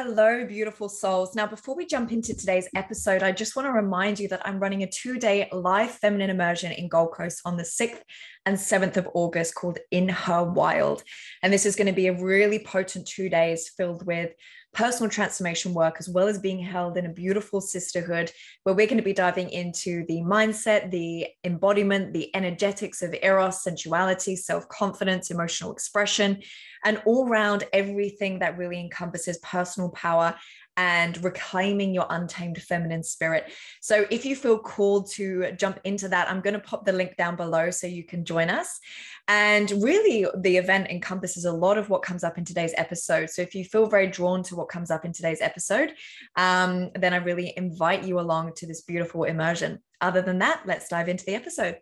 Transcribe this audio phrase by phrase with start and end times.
[0.00, 1.34] Hello, beautiful souls.
[1.34, 4.60] Now, before we jump into today's episode, I just want to remind you that I'm
[4.60, 8.00] running a two day live feminine immersion in Gold Coast on the 6th
[8.46, 11.02] and 7th of August called In Her Wild.
[11.42, 14.30] And this is going to be a really potent two days filled with
[14.72, 18.30] personal transformation work, as well as being held in a beautiful sisterhood
[18.62, 23.62] where we're going to be diving into the mindset, the embodiment, the energetics of Eros,
[23.62, 26.42] sensuality, self confidence, emotional expression,
[26.84, 30.34] and all round everything that really encompasses personal power
[30.78, 33.52] and reclaiming your untamed feminine spirit.
[33.80, 37.16] So, if you feel called to jump into that, I'm going to pop the link
[37.16, 38.78] down below so you can join us.
[39.26, 43.28] And really, the event encompasses a lot of what comes up in today's episode.
[43.28, 45.92] So, if you feel very drawn to what comes up in today's episode,
[46.36, 49.80] um, then I really invite you along to this beautiful immersion.
[50.00, 51.78] Other than that, let's dive into the episode.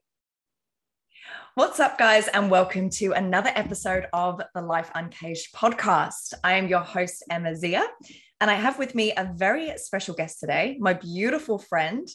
[1.55, 6.35] What's up, guys, and welcome to another episode of the Life Uncaged podcast.
[6.45, 7.87] I am your host, Emma Zia,
[8.41, 12.09] and I have with me a very special guest today, my beautiful friend,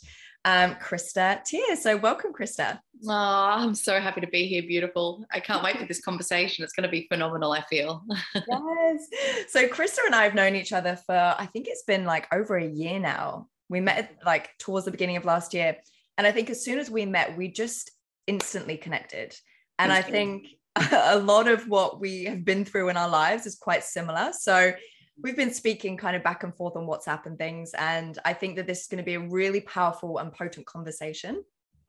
[0.46, 1.76] um, Krista Tier.
[1.76, 2.80] So, welcome, Krista.
[3.08, 4.62] Oh, I'm so happy to be here.
[4.62, 5.26] Beautiful.
[5.32, 6.64] I can't wait for this conversation.
[6.64, 8.04] It's going to be phenomenal, I feel.
[8.36, 9.08] yes.
[9.50, 12.58] So, Krista and I have known each other for, I think it's been like over
[12.58, 13.48] a year now.
[13.70, 15.78] We met like towards the beginning of last year.
[16.18, 17.92] And I think as soon as we met, we just
[18.28, 19.36] instantly connected.
[19.80, 20.48] And I think
[20.92, 24.32] a lot of what we have been through in our lives is quite similar.
[24.34, 24.74] So,
[25.22, 27.74] we've been speaking kind of back and forth on WhatsApp and things.
[27.78, 31.44] And I think that this is going to be a really powerful and potent conversation.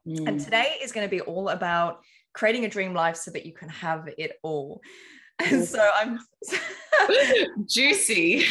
[0.07, 0.29] Mm.
[0.29, 2.01] And today is going to be all about
[2.35, 4.81] creating a dream life so that you can have it all.
[5.39, 6.19] And so I'm
[7.67, 8.45] juicy.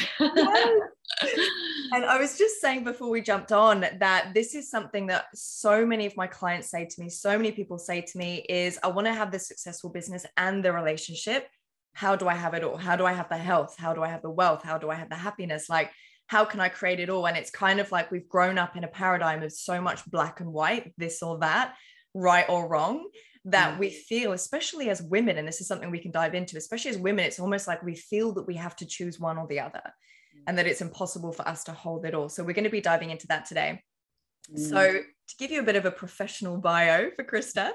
[1.93, 5.85] And I was just saying before we jumped on that this is something that so
[5.85, 8.87] many of my clients say to me, so many people say to me is I
[8.87, 11.49] want to have the successful business and the relationship
[11.93, 12.77] how do I have it all?
[12.77, 13.75] How do I have the health?
[13.77, 14.63] How do I have the wealth?
[14.63, 15.69] How do I have the happiness?
[15.69, 15.91] Like,
[16.27, 17.27] how can I create it all?
[17.27, 20.39] And it's kind of like we've grown up in a paradigm of so much black
[20.39, 21.75] and white, this or that,
[22.13, 23.09] right or wrong,
[23.45, 23.79] that mm.
[23.79, 26.97] we feel, especially as women, and this is something we can dive into, especially as
[26.97, 29.81] women, it's almost like we feel that we have to choose one or the other
[29.83, 30.41] mm.
[30.47, 32.29] and that it's impossible for us to hold it all.
[32.29, 33.83] So we're going to be diving into that today.
[34.55, 34.69] Mm.
[34.69, 37.71] So, to give you a bit of a professional bio for Krista,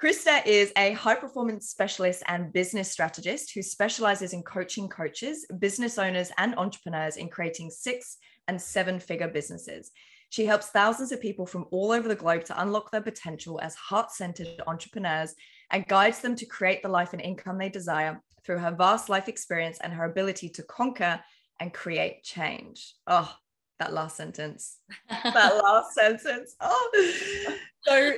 [0.00, 5.98] Krista is a high performance specialist and business strategist who specializes in coaching coaches, business
[5.98, 8.18] owners, and entrepreneurs in creating six
[8.48, 9.92] and seven figure businesses.
[10.30, 13.76] She helps thousands of people from all over the globe to unlock their potential as
[13.76, 15.32] heart centered entrepreneurs
[15.70, 19.28] and guides them to create the life and income they desire through her vast life
[19.28, 21.20] experience and her ability to conquer
[21.60, 22.94] and create change.
[23.06, 23.32] Oh,
[23.78, 24.78] that last sentence.
[25.08, 26.56] that last sentence.
[26.60, 27.56] Oh.
[27.82, 28.14] So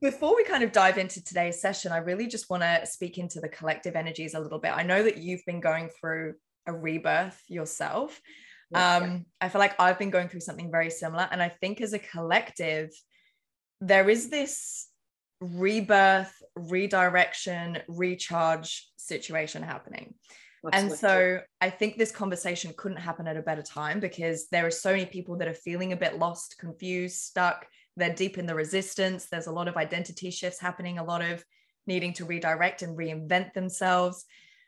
[0.00, 3.40] before we kind of dive into today's session, I really just want to speak into
[3.40, 4.76] the collective energies a little bit.
[4.76, 6.34] I know that you've been going through
[6.66, 8.20] a rebirth yourself.
[8.72, 11.28] Um, I feel like I've been going through something very similar.
[11.30, 12.90] And I think as a collective,
[13.80, 14.88] there is this
[15.40, 20.14] rebirth, redirection, recharge situation happening.
[20.72, 24.70] and so I think this conversation couldn't happen at a better time because there are
[24.70, 28.54] so many people that are feeling a bit lost, confused, stuck, they're deep in the
[28.54, 29.26] resistance.
[29.26, 31.44] There's a lot of identity shifts happening, a lot of
[31.86, 34.24] needing to redirect and reinvent themselves.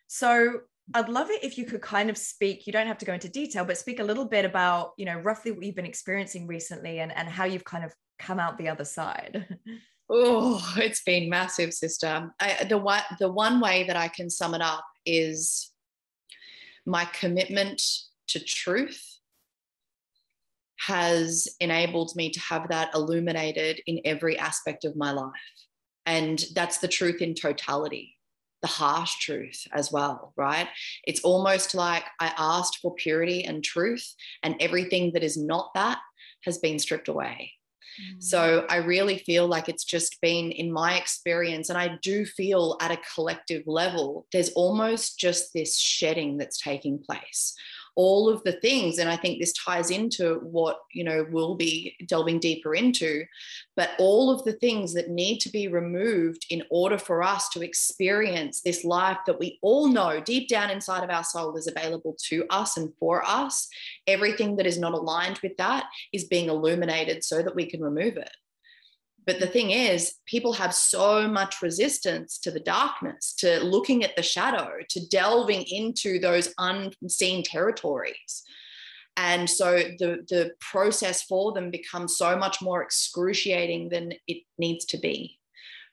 [0.09, 0.61] So
[0.95, 3.29] I'd love it if you could kind of speak, you don't have to go into
[3.29, 7.01] detail, but speak a little bit about, you know, roughly what you've been experiencing recently
[7.01, 9.47] and, and how you've kind of come out the other side.
[10.15, 12.31] Oh, it's been massive, sister.
[12.39, 15.71] I, the one the one way that I can sum it up is
[16.85, 17.81] my commitment
[18.29, 19.12] to truth
[20.87, 25.31] has enabled me to have that illuminated in every aspect of my life.
[26.07, 28.17] And that's the truth in totality,
[28.61, 30.69] the harsh truth as well, right?
[31.05, 35.99] It's almost like I asked for purity and truth, and everything that is not that
[36.45, 37.53] has been stripped away.
[38.01, 38.23] Mm.
[38.23, 42.77] So I really feel like it's just been in my experience, and I do feel
[42.81, 47.55] at a collective level, there's almost just this shedding that's taking place
[47.95, 48.99] all of the things.
[48.99, 53.25] And i think this ties into what you know we'll be delving deeper into
[53.77, 57.63] but all of the things that need to be removed in order for us to
[57.63, 62.17] experience this life that we all know deep down inside of our soul is available
[62.29, 63.69] to us and for us
[64.07, 68.17] everything that is not aligned with that is being illuminated so that we can remove
[68.17, 68.31] it
[69.25, 74.17] but the thing is, people have so much resistance to the darkness, to looking at
[74.17, 78.43] the shadow, to delving into those unseen territories.
[79.17, 84.87] And so the, the process for them becomes so much more excruciating than it needs
[84.87, 85.39] to be.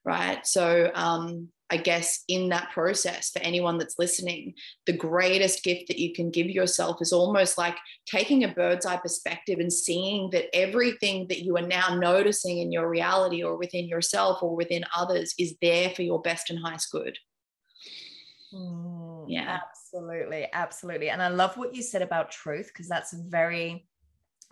[0.06, 0.46] right?
[0.46, 4.54] So, um, I guess in that process, for anyone that's listening,
[4.86, 8.98] the greatest gift that you can give yourself is almost like taking a bird's eye
[8.98, 13.88] perspective and seeing that everything that you are now noticing in your reality or within
[13.88, 17.18] yourself or within others is there for your best and highest good.
[18.54, 19.60] Mm, yeah.
[19.70, 20.48] Absolutely.
[20.52, 21.10] Absolutely.
[21.10, 23.89] And I love what you said about truth because that's a very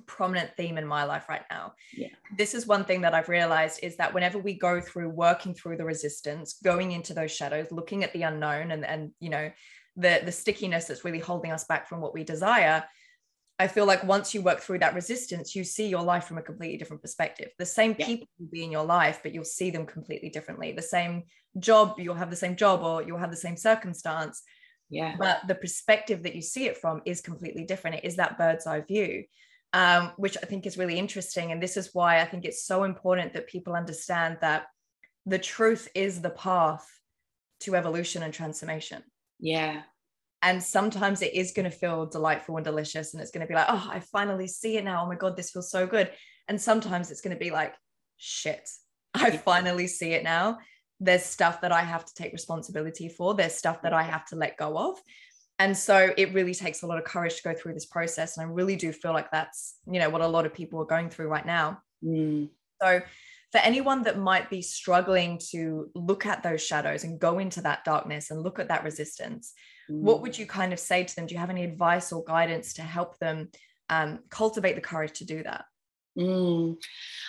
[0.05, 1.73] prominent theme in my life right now.
[1.94, 2.09] Yeah.
[2.38, 5.77] This is one thing that I've realized is that whenever we go through working through
[5.77, 9.51] the resistance, going into those shadows, looking at the unknown and and you know
[9.95, 12.83] the the stickiness that's really holding us back from what we desire,
[13.59, 16.43] I feel like once you work through that resistance, you see your life from a
[16.43, 17.50] completely different perspective.
[17.57, 18.05] The same yeah.
[18.05, 20.73] people will be in your life, but you'll see them completely differently.
[20.73, 21.23] The same
[21.57, 24.43] job, you'll have the same job or you'll have the same circumstance.
[24.89, 25.15] Yeah.
[25.17, 27.97] But the perspective that you see it from is completely different.
[27.97, 29.23] It is that bird's eye view,
[29.73, 31.51] um, which I think is really interesting.
[31.51, 34.67] And this is why I think it's so important that people understand that
[35.25, 36.87] the truth is the path
[37.61, 39.03] to evolution and transformation.
[39.39, 39.81] Yeah.
[40.41, 43.13] And sometimes it is going to feel delightful and delicious.
[43.13, 45.03] And it's going to be like, oh, I finally see it now.
[45.03, 46.11] Oh my God, this feels so good.
[46.47, 47.73] And sometimes it's going to be like,
[48.17, 48.69] shit,
[49.13, 50.59] I finally see it now.
[50.99, 53.33] There's stuff that I have to take responsibility for.
[53.33, 54.99] There's stuff that I have to let go of.
[55.59, 58.38] And so it really takes a lot of courage to go through this process.
[58.38, 60.86] And I really do feel like that's, you know, what a lot of people are
[60.86, 61.81] going through right now.
[62.04, 62.50] Mm.
[62.81, 63.01] So
[63.51, 67.83] for anyone that might be struggling to look at those shadows and go into that
[67.86, 69.54] darkness and look at that resistance,
[69.88, 70.39] what would mm.
[70.39, 71.25] you kind of say to them?
[71.25, 73.50] Do you have any advice or guidance to help them
[73.89, 75.65] um, cultivate the courage to do that?
[76.18, 76.77] Mm.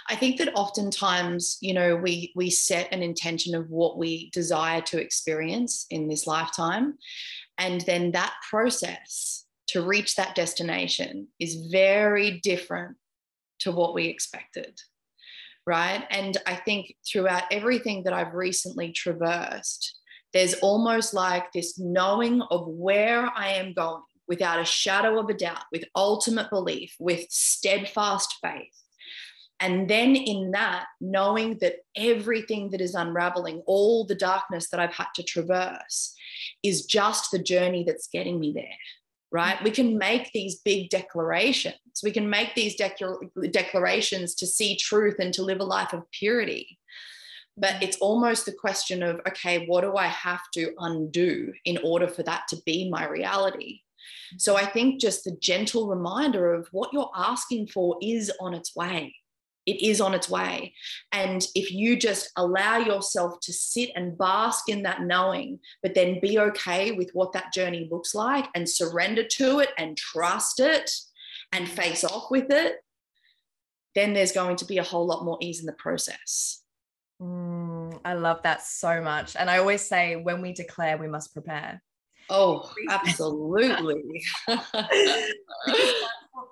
[0.08, 4.80] I think that oftentimes, you know, we we set an intention of what we desire
[4.82, 6.94] to experience in this lifetime,
[7.58, 12.96] and then that process to reach that destination is very different
[13.60, 14.80] to what we expected,
[15.66, 16.04] right?
[16.10, 19.98] And I think throughout everything that I've recently traversed,
[20.32, 25.34] there's almost like this knowing of where I am going without a shadow of a
[25.34, 28.74] doubt, with ultimate belief, with steadfast faith.
[29.60, 34.94] And then in that, knowing that everything that is unraveling, all the darkness that I've
[34.94, 36.14] had to traverse,
[36.62, 38.76] is just the journey that's getting me there,
[39.30, 39.62] right?
[39.62, 41.76] We can make these big declarations.
[42.02, 46.78] We can make these declarations to see truth and to live a life of purity
[47.58, 52.08] but it's almost the question of okay what do i have to undo in order
[52.08, 53.80] for that to be my reality
[54.36, 58.74] so i think just the gentle reminder of what you're asking for is on its
[58.76, 59.14] way
[59.68, 60.74] it is on its way
[61.12, 66.20] and if you just allow yourself to sit and bask in that knowing but then
[66.20, 70.90] be okay with what that journey looks like and surrender to it and trust it
[71.52, 72.76] and face off with it
[73.94, 76.62] then there's going to be a whole lot more ease in the process
[77.20, 79.34] Mm, I love that so much.
[79.36, 81.82] And I always say, when we declare, we must prepare.
[82.30, 84.22] Oh, absolutely.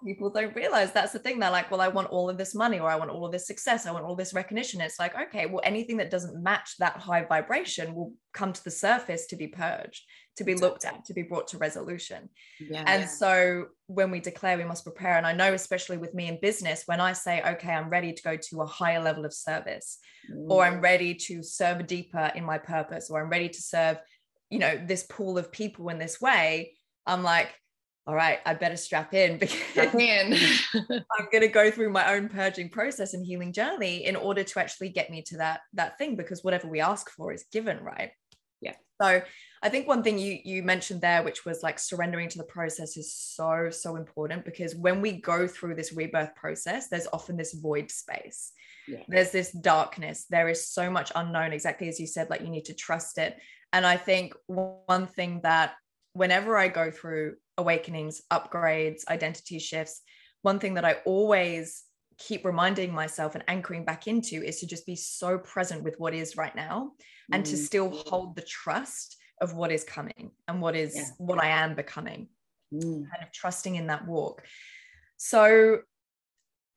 [0.05, 1.39] people don't realize that's the thing.
[1.39, 3.47] They're like, well, I want all of this money, or I want all of this
[3.47, 4.81] success, I want all this recognition.
[4.81, 8.71] It's like, okay, well, anything that doesn't match that high vibration will come to the
[8.71, 10.03] surface to be purged,
[10.37, 12.29] to be looked at, to be brought to resolution.
[12.61, 12.85] Yeah.
[12.87, 15.17] And so when we declare, we must prepare.
[15.17, 18.23] And I know, especially with me in business, when I say, okay, I'm ready to
[18.23, 19.99] go to a higher level of service,
[20.31, 20.51] mm.
[20.51, 20.83] or I'm mm.
[20.83, 23.99] ready to serve deeper in my purpose, or I'm ready to serve,
[24.51, 26.75] you know, this pool of people in this way,
[27.07, 27.55] I'm like,
[28.07, 30.35] all right, I better strap in because strap in.
[30.75, 34.61] I'm going to go through my own purging process and healing journey in order to
[34.61, 38.13] actually get me to that that thing because whatever we ask for is given, right?
[38.61, 38.75] Yeah.
[39.03, 39.23] So
[39.63, 42.97] I think one thing you you mentioned there, which was like surrendering to the process,
[42.97, 47.55] is so so important because when we go through this rebirth process, there's often this
[47.55, 48.53] void space.
[48.87, 49.03] Yeah.
[49.09, 50.27] There's this darkness.
[50.31, 51.53] There is so much unknown.
[51.53, 53.37] Exactly as you said, like you need to trust it.
[53.73, 55.75] And I think one thing that
[56.13, 60.03] whenever I go through awakenings, upgrades, identity shifts,
[60.43, 61.83] one thing that I always
[62.19, 66.15] keep reminding myself and anchoring back into is to just be so present with what
[66.15, 66.93] is right now
[67.33, 67.51] and mm.
[67.51, 71.05] to still hold the trust of what is coming and what is yeah.
[71.19, 72.29] what I am becoming.
[72.73, 73.11] Mm.
[73.11, 74.43] Kind of trusting in that walk.
[75.19, 75.81] So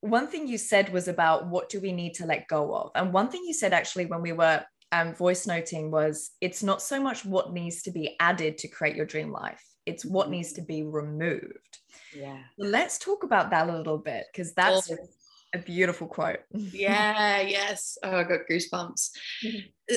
[0.01, 2.91] one thing you said was about what do we need to let go of?
[2.95, 6.81] And one thing you said actually when we were um, voice noting was it's not
[6.81, 10.33] so much what needs to be added to create your dream life it's what mm-hmm.
[10.33, 11.79] needs to be removed
[12.15, 14.91] yeah let's talk about that a little bit because that's
[15.53, 16.39] a beautiful quote.
[16.51, 17.97] yeah, yes.
[18.03, 19.09] Oh, I got goosebumps.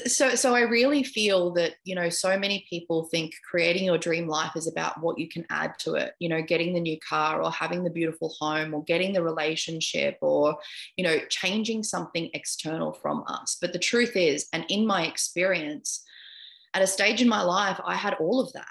[0.06, 4.26] So so I really feel that, you know, so many people think creating your dream
[4.26, 7.42] life is about what you can add to it, you know, getting the new car
[7.42, 10.56] or having the beautiful home or getting the relationship or,
[10.96, 13.58] you know, changing something external from us.
[13.60, 16.02] But the truth is, and in my experience,
[16.72, 18.64] at a stage in my life, I had all of that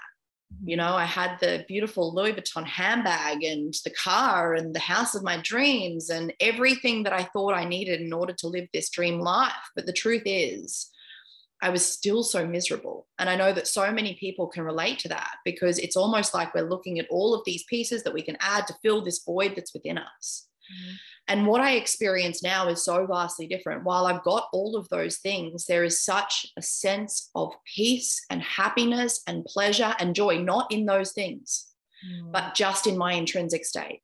[0.64, 5.14] you know, I had the beautiful Louis Vuitton handbag and the car and the house
[5.14, 8.90] of my dreams and everything that I thought I needed in order to live this
[8.90, 9.52] dream life.
[9.74, 10.90] But the truth is,
[11.62, 13.06] I was still so miserable.
[13.18, 16.54] And I know that so many people can relate to that because it's almost like
[16.54, 19.54] we're looking at all of these pieces that we can add to fill this void
[19.54, 20.48] that's within us.
[20.72, 20.94] Mm-hmm.
[21.28, 23.84] And what I experience now is so vastly different.
[23.84, 28.42] While I've got all of those things, there is such a sense of peace and
[28.42, 31.68] happiness and pleasure and joy, not in those things,
[32.04, 32.32] mm.
[32.32, 34.00] but just in my intrinsic state.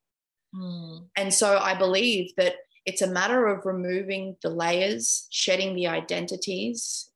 [0.54, 1.06] Mm.
[1.16, 2.54] And so I believe that
[2.86, 7.10] it's a matter of removing the layers, shedding the identities,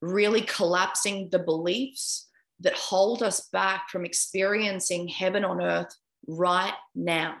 [0.00, 2.28] really collapsing the beliefs
[2.60, 5.92] that hold us back from experiencing heaven on earth
[6.26, 7.36] right now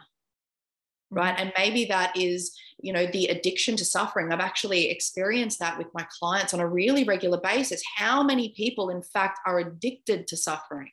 [1.10, 1.34] right?
[1.38, 4.32] And maybe that is you know the addiction to suffering.
[4.32, 7.82] I've actually experienced that with my clients on a really regular basis.
[7.96, 10.90] How many people in fact are addicted to suffering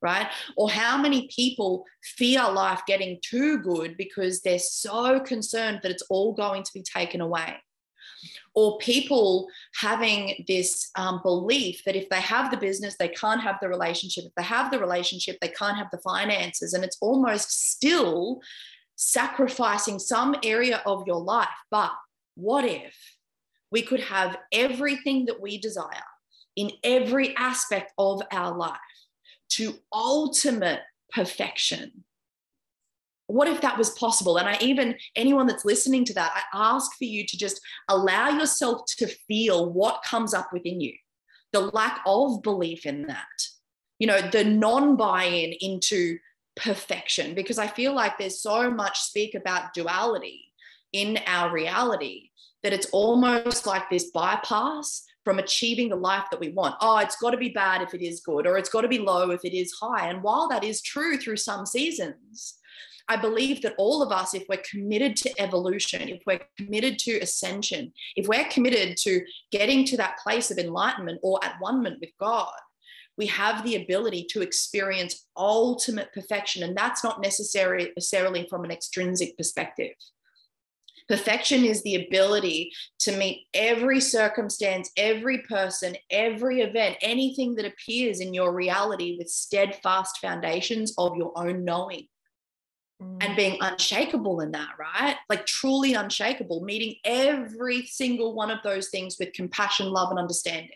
[0.00, 0.28] right?
[0.56, 6.04] Or how many people fear life getting too good because they're so concerned that it's
[6.08, 7.56] all going to be taken away?
[8.54, 9.48] Or people
[9.80, 14.24] having this um, belief that if they have the business, they can't have the relationship.
[14.24, 16.72] If they have the relationship, they can't have the finances.
[16.72, 18.40] And it's almost still
[18.98, 21.48] sacrificing some area of your life.
[21.70, 21.92] But
[22.34, 22.96] what if
[23.70, 26.04] we could have everything that we desire
[26.56, 28.76] in every aspect of our life
[29.50, 32.04] to ultimate perfection?
[33.28, 34.36] What if that was possible?
[34.38, 38.30] And I even, anyone that's listening to that, I ask for you to just allow
[38.30, 40.94] yourself to feel what comes up within you,
[41.52, 43.26] the lack of belief in that,
[44.00, 46.18] you know, the non buy in into
[46.58, 50.44] perfection because I feel like there's so much speak about duality
[50.92, 52.30] in our reality
[52.62, 56.74] that it's almost like this bypass from achieving the life that we want.
[56.80, 58.98] Oh, it's got to be bad if it is good, or it's got to be
[58.98, 60.08] low if it is high.
[60.08, 62.54] And while that is true through some seasons,
[63.10, 67.18] I believe that all of us, if we're committed to evolution, if we're committed to
[67.20, 72.10] ascension, if we're committed to getting to that place of enlightenment or at one with
[72.20, 72.52] God,
[73.18, 76.62] we have the ability to experience ultimate perfection.
[76.62, 79.92] And that's not necessarily, necessarily from an extrinsic perspective.
[81.08, 82.70] Perfection is the ability
[83.00, 89.28] to meet every circumstance, every person, every event, anything that appears in your reality with
[89.28, 92.06] steadfast foundations of your own knowing
[93.02, 93.16] mm.
[93.24, 95.16] and being unshakable in that, right?
[95.30, 100.70] Like truly unshakable, meeting every single one of those things with compassion, love, and understanding.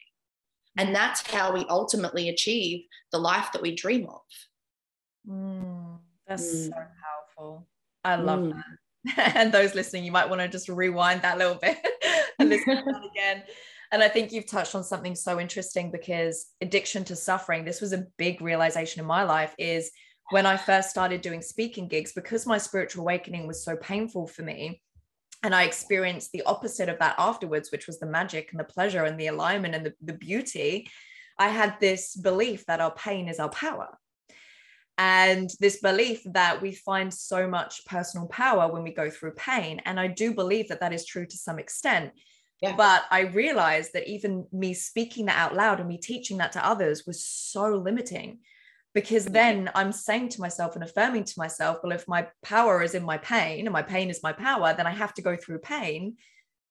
[0.78, 4.20] And that's how we ultimately achieve the life that we dream of.
[5.28, 6.68] Mm, that's mm.
[6.68, 7.66] so powerful.
[8.04, 8.54] I love mm.
[8.54, 9.36] that.
[9.36, 11.78] and those listening, you might want to just rewind that little bit
[12.38, 13.42] and listen to that again.
[13.90, 17.92] And I think you've touched on something so interesting because addiction to suffering, this was
[17.92, 19.90] a big realization in my life is
[20.30, 24.42] when I first started doing speaking gigs, because my spiritual awakening was so painful for
[24.42, 24.80] me,
[25.42, 29.04] and I experienced the opposite of that afterwards, which was the magic and the pleasure
[29.04, 30.88] and the alignment and the, the beauty.
[31.38, 33.98] I had this belief that our pain is our power.
[34.98, 39.80] And this belief that we find so much personal power when we go through pain.
[39.84, 42.12] And I do believe that that is true to some extent.
[42.60, 42.76] Yeah.
[42.76, 46.64] But I realized that even me speaking that out loud and me teaching that to
[46.64, 48.38] others was so limiting
[48.94, 52.94] because then I'm saying to myself and affirming to myself, well, if my power is
[52.94, 55.58] in my pain and my pain is my power, then I have to go through
[55.58, 56.16] pain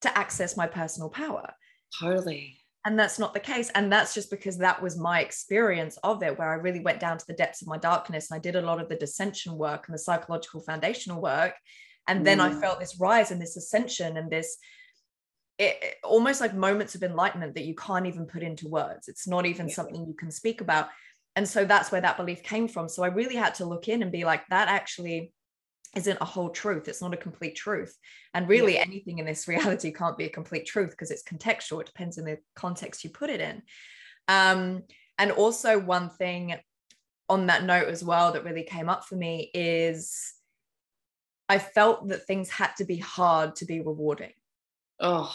[0.02, 1.52] to access my personal power.
[2.00, 2.58] Totally.
[2.86, 3.70] And that's not the case.
[3.74, 7.18] And that's just because that was my experience of it, where I really went down
[7.18, 9.88] to the depths of my darkness and I did a lot of the dissension work
[9.88, 11.54] and the psychological foundational work.
[12.08, 12.42] And then mm.
[12.42, 14.58] I felt this rise and this ascension and this
[15.60, 19.08] it, it, almost like moments of enlightenment that you can't even put into words.
[19.08, 19.76] It's not even yeah.
[19.76, 20.90] something you can speak about
[21.36, 22.90] and so that's where that belief came from.
[22.90, 25.34] So i really had to look in and be like that actually
[25.96, 26.88] isn't a whole truth.
[26.88, 27.98] It's not a complete truth.
[28.34, 28.82] And really yeah.
[28.82, 31.82] anything in this reality can't be a complete truth because it's contextual.
[31.82, 33.62] It depends on the context you put it in.
[34.28, 34.84] Um,
[35.18, 36.56] and also one thing
[37.30, 40.34] on that note as well that really came up for me is
[41.48, 44.34] i felt that things had to be hard to be rewarding.
[45.00, 45.34] Oh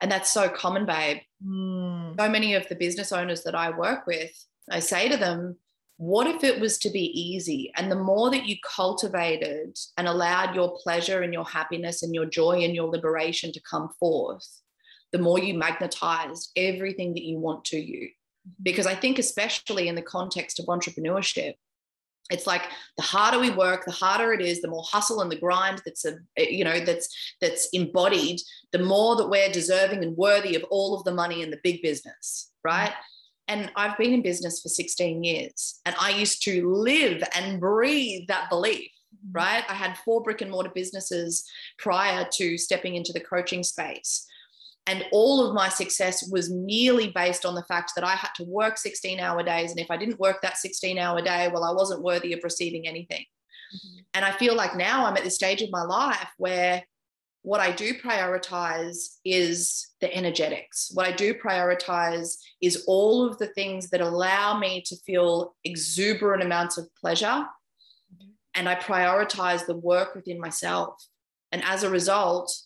[0.00, 1.18] and that's so common babe.
[1.44, 2.16] Mm.
[2.18, 4.32] so many of the business owners that i work with
[4.70, 5.56] I say to them,
[5.96, 7.72] what if it was to be easy?
[7.76, 12.26] And the more that you cultivated and allowed your pleasure and your happiness and your
[12.26, 14.46] joy and your liberation to come forth,
[15.12, 18.08] the more you magnetized everything that you want to you.
[18.08, 18.62] Mm-hmm.
[18.62, 21.54] Because I think, especially in the context of entrepreneurship,
[22.30, 22.62] it's like
[22.96, 26.04] the harder we work the harder it is the more hustle and the grind that's
[26.04, 27.08] a you know that's
[27.40, 28.40] that's embodied
[28.70, 31.82] the more that we're deserving and worthy of all of the money in the big
[31.82, 32.92] business right
[33.48, 38.28] and I've been in business for 16 years and I used to live and breathe
[38.28, 39.32] that belief, mm-hmm.
[39.32, 39.64] right?
[39.68, 41.44] I had four brick and mortar businesses
[41.78, 44.26] prior to stepping into the coaching space.
[44.86, 48.44] And all of my success was merely based on the fact that I had to
[48.44, 49.70] work 16 hour days.
[49.70, 52.88] And if I didn't work that 16 hour day, well, I wasn't worthy of receiving
[52.88, 53.24] anything.
[53.74, 53.98] Mm-hmm.
[54.14, 56.82] And I feel like now I'm at this stage of my life where
[57.42, 60.90] what I do prioritize is the energetics.
[60.94, 66.42] What I do prioritize is all of the things that allow me to feel exuberant
[66.42, 67.26] amounts of pleasure.
[67.26, 68.30] Mm-hmm.
[68.54, 71.04] And I prioritize the work within myself.
[71.50, 72.56] And as a result,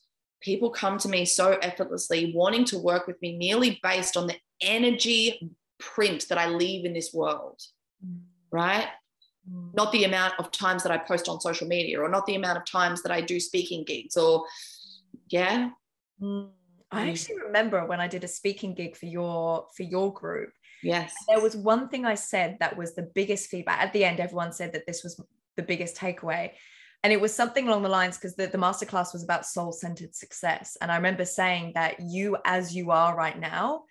[0.42, 4.36] people come to me so effortlessly, wanting to work with me merely based on the
[4.60, 7.60] energy print that I leave in this world.
[8.06, 8.20] Mm.
[8.50, 8.88] Right?
[9.50, 9.74] Mm.
[9.74, 12.58] not the amount of times that I post on social media or not the amount
[12.58, 14.44] of times that I do speaking gigs or
[15.28, 15.70] yeah.
[16.20, 16.48] Mm.
[16.90, 20.52] I actually remember when I did a speaking gig for your for your group.
[20.82, 21.12] Yes.
[21.28, 23.80] There was one thing I said that was the biggest feedback.
[23.80, 25.20] At the end, everyone said that this was
[25.56, 26.52] the biggest takeaway.
[27.02, 30.14] And it was something along the lines because the, the masterclass was about soul centered
[30.14, 30.76] success.
[30.80, 33.84] And I remember saying that you, as you are right now,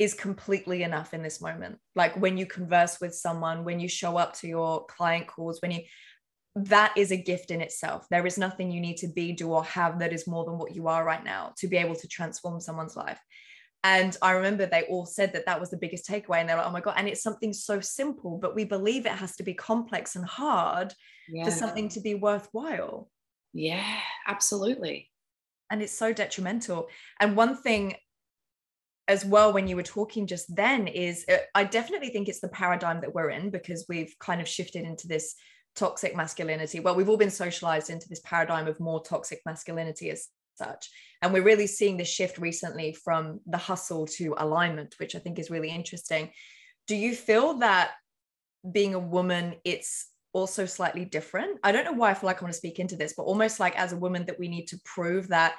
[0.00, 1.78] is completely enough in this moment.
[1.94, 5.72] Like when you converse with someone, when you show up to your client calls, when
[5.72, 5.82] you,
[6.56, 8.06] that is a gift in itself.
[8.10, 10.74] There is nothing you need to be, do, or have that is more than what
[10.74, 13.20] you are right now to be able to transform someone's life.
[13.84, 16.38] And I remember they all said that that was the biggest takeaway.
[16.38, 16.94] And they're like, oh my God.
[16.96, 20.94] And it's something so simple, but we believe it has to be complex and hard
[21.28, 21.44] yeah.
[21.44, 23.10] for something to be worthwhile.
[23.52, 23.84] Yeah,
[24.26, 25.10] absolutely.
[25.70, 26.88] And it's so detrimental.
[27.20, 27.96] And one thing
[29.10, 32.48] as well when you were talking just then is uh, I definitely think it's the
[32.48, 35.34] paradigm that we're in because we've kind of shifted into this
[35.74, 36.78] toxic masculinity.
[36.78, 40.88] Well, we've all been socialized into this paradigm of more toxic masculinity as such.
[41.22, 45.40] And we're really seeing the shift recently from the hustle to alignment, which I think
[45.40, 46.30] is really interesting.
[46.86, 47.90] Do you feel that
[48.70, 51.58] being a woman, it's also slightly different?
[51.64, 53.58] I don't know why I feel like I want to speak into this, but almost
[53.58, 55.56] like as a woman that we need to prove that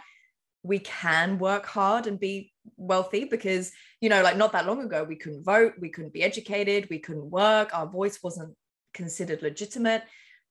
[0.63, 3.71] we can work hard and be wealthy because
[4.01, 7.00] you know like not that long ago we couldn't vote we couldn't be educated we
[7.00, 8.55] couldn't work our voice wasn't
[8.93, 10.03] considered legitimate.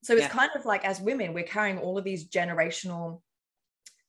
[0.03, 0.29] So it's yeah.
[0.29, 3.21] kind of like as women we're carrying all of these generational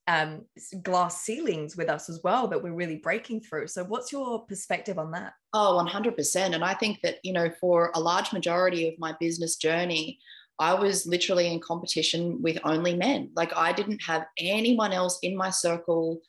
[0.07, 0.45] um,
[0.81, 3.67] glass ceilings with us as well that we're really breaking through.
[3.67, 5.33] So what's your perspective on that?
[5.53, 9.57] Oh 100% and i think that you know for a large majority of my business
[9.57, 10.19] journey
[10.62, 13.32] I was literally in competition with only men.
[13.36, 16.21] Like I didn't have anyone else in my circle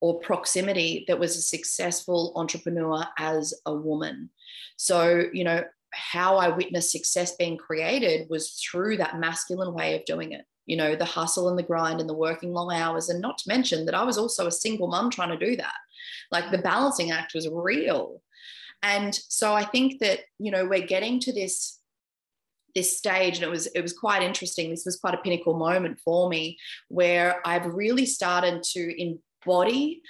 [0.00, 4.30] or proximity that was a successful entrepreneur as a woman.
[4.76, 10.04] So, you know, how I witnessed success being created was through that masculine way of
[10.06, 10.44] doing it.
[10.66, 13.08] You know, the hustle and the grind and the working long hours.
[13.08, 15.74] And not to mention that I was also a single mum trying to do that.
[16.32, 18.20] Like the balancing act was real.
[18.82, 21.75] And so I think that, you know, we're getting to this
[22.76, 25.98] this stage and it was it was quite interesting this was quite a pinnacle moment
[26.04, 26.56] for me
[26.88, 30.02] where i've really started to embody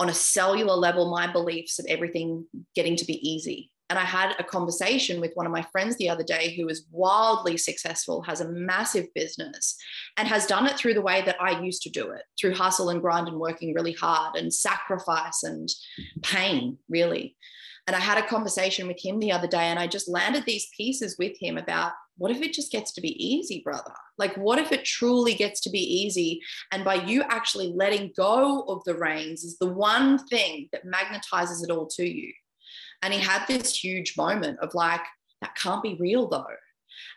[0.00, 4.34] on a cellular level my beliefs of everything getting to be easy and I had
[4.38, 8.40] a conversation with one of my friends the other day who is wildly successful, has
[8.40, 9.76] a massive business,
[10.16, 12.88] and has done it through the way that I used to do it through hustle
[12.88, 15.68] and grind and working really hard and sacrifice and
[16.22, 17.36] pain, really.
[17.86, 20.66] And I had a conversation with him the other day, and I just landed these
[20.76, 23.92] pieces with him about what if it just gets to be easy, brother?
[24.18, 26.40] Like, what if it truly gets to be easy?
[26.72, 31.62] And by you actually letting go of the reins is the one thing that magnetizes
[31.62, 32.32] it all to you.
[33.02, 35.02] And he had this huge moment of like,
[35.42, 36.46] that can't be real though.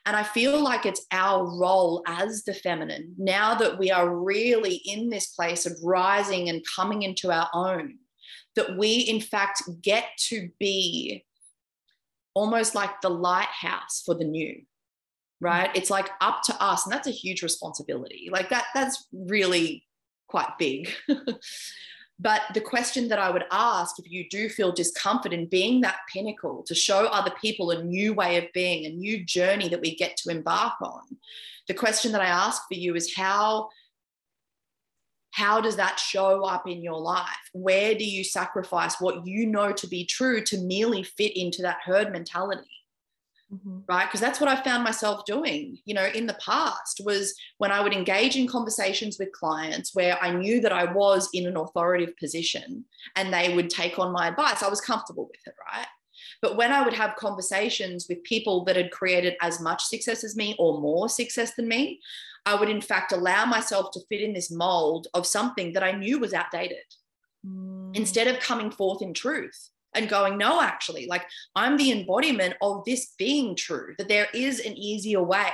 [0.06, 4.82] And I feel like it's our role as the feminine, now that we are really
[4.86, 7.96] in this place of rising and coming into our own,
[8.56, 11.26] that we in fact get to be
[12.34, 14.62] almost like the lighthouse for the new
[15.42, 15.70] right?
[15.70, 15.78] Mm-hmm.
[15.78, 18.30] It's like up to us and that's a huge responsibility.
[18.32, 19.86] Like that that's really
[20.28, 20.90] quite big.
[22.22, 26.00] But the question that i would ask if you do feel discomfort in being that
[26.12, 29.96] pinnacle to show other people a new way of being a new journey that we
[29.96, 31.04] get to embark on
[31.70, 33.70] the question that i ask for you is how
[35.32, 37.50] how does that show up in your life?
[37.54, 41.78] Where do you sacrifice what you know to be true to merely fit into that
[41.86, 42.68] herd mentality
[43.54, 43.80] mm-hmm.
[43.88, 47.72] right because that's what i found myself doing you know in the past was when
[47.72, 51.58] i would engage in conversations with clients where i knew that i was in an
[51.58, 52.86] authoritative position
[53.16, 55.88] and they would take on my advice i was comfortable with it right
[56.42, 60.36] but when I would have conversations with people that had created as much success as
[60.36, 62.02] me or more success than me,
[62.46, 65.92] I would in fact allow myself to fit in this mold of something that I
[65.92, 66.78] knew was outdated
[67.46, 67.96] mm.
[67.96, 71.26] instead of coming forth in truth and going, no, actually, like
[71.56, 75.52] I'm the embodiment of this being true, that there is an easier way.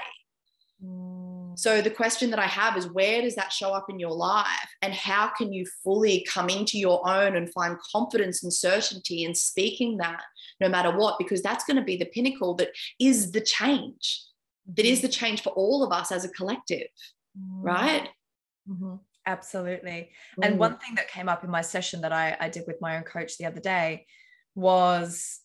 [0.84, 1.58] Mm.
[1.58, 4.69] So the question that I have is where does that show up in your life?
[4.82, 9.34] And how can you fully come into your own and find confidence and certainty in
[9.34, 10.21] speaking that
[10.60, 11.17] no matter what?
[11.17, 12.69] Because that's going to be the pinnacle that
[13.00, 14.21] is the change,
[14.76, 15.08] that is mm-hmm.
[15.08, 16.88] the change for all of us as a collective,
[17.38, 17.63] mm.
[17.63, 18.10] right?
[18.69, 18.95] Mm-hmm.
[19.26, 20.12] Absolutely.
[20.38, 20.45] Mm.
[20.45, 22.98] And one thing that came up in my session that I, I did with my
[22.98, 24.06] own coach the other day
[24.55, 25.39] was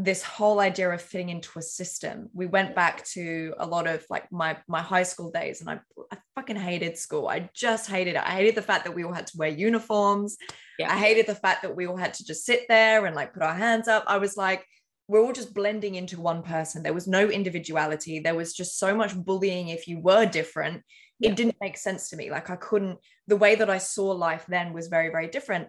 [0.00, 2.28] this whole idea of fitting into a system.
[2.32, 5.80] We went back to a lot of like my my high school days and I,
[6.12, 7.26] I fucking hated school.
[7.26, 8.22] I just hated it.
[8.22, 10.36] I hated the fact that we all had to wear uniforms.
[10.78, 10.92] Yeah.
[10.92, 13.42] I hated the fact that we all had to just sit there and like put
[13.42, 14.04] our hands up.
[14.06, 14.64] I was like,
[15.08, 16.84] we're all just blending into one person.
[16.84, 18.20] There was no individuality.
[18.20, 20.82] There was just so much bullying if you were different.
[21.20, 22.30] It didn't make sense to me.
[22.30, 25.68] Like I couldn't, the way that I saw life then was very, very different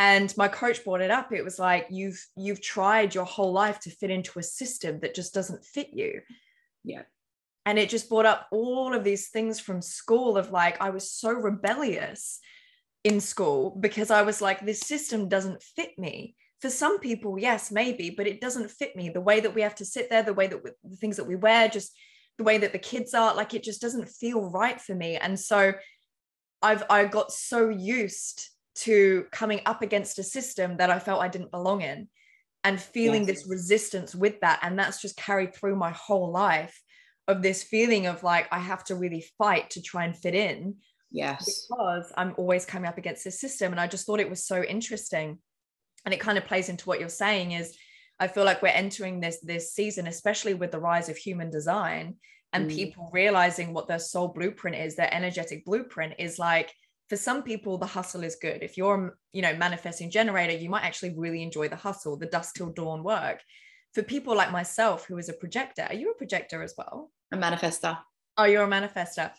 [0.00, 1.30] and my coach brought it up.
[1.30, 5.14] It was like you've you've tried your whole life to fit into a system that
[5.14, 6.22] just doesn't fit you.
[6.82, 7.02] Yeah.
[7.66, 11.12] And it just brought up all of these things from school of like i was
[11.12, 12.40] so rebellious
[13.04, 16.34] in school because i was like this system doesn't fit me.
[16.62, 19.10] For some people yes maybe but it doesn't fit me.
[19.10, 21.28] The way that we have to sit there the way that we, the things that
[21.28, 21.92] we wear just
[22.38, 25.16] the way that the kids are like it just doesn't feel right for me.
[25.16, 25.74] And so
[26.62, 28.50] i've i got so used
[28.84, 32.08] to coming up against a system that I felt I didn't belong in
[32.64, 33.38] and feeling yes.
[33.38, 34.60] this resistance with that.
[34.62, 36.80] And that's just carried through my whole life
[37.28, 40.76] of this feeling of like, I have to really fight to try and fit in.
[41.10, 41.66] Yes.
[41.68, 43.72] Because I'm always coming up against this system.
[43.72, 45.38] And I just thought it was so interesting.
[46.04, 47.76] And it kind of plays into what you're saying is
[48.18, 52.16] I feel like we're entering this this season, especially with the rise of human design
[52.52, 52.74] and mm.
[52.74, 56.72] people realizing what their soul blueprint is, their energetic blueprint is like
[57.10, 58.62] for some people the hustle is good.
[58.62, 62.54] If you're you know manifesting generator you might actually really enjoy the hustle the dust
[62.56, 63.40] till dawn work.
[63.94, 67.10] For people like myself who is a projector are you a projector as well?
[67.32, 67.98] A manifester.
[68.38, 69.32] Oh you're a manifester.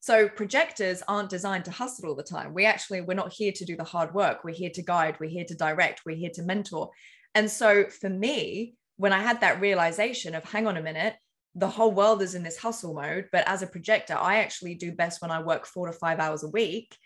[0.00, 2.52] So projectors aren't designed to hustle all the time.
[2.52, 4.44] We actually we're not here to do the hard work.
[4.44, 5.16] We're here to guide.
[5.18, 6.02] We're here to direct.
[6.04, 6.90] We're here to mentor.
[7.34, 11.16] And so for me when i had that realization of hang on a minute
[11.56, 14.92] the whole world is in this hustle mode but as a projector i actually do
[14.92, 16.96] best when i work four to five hours a week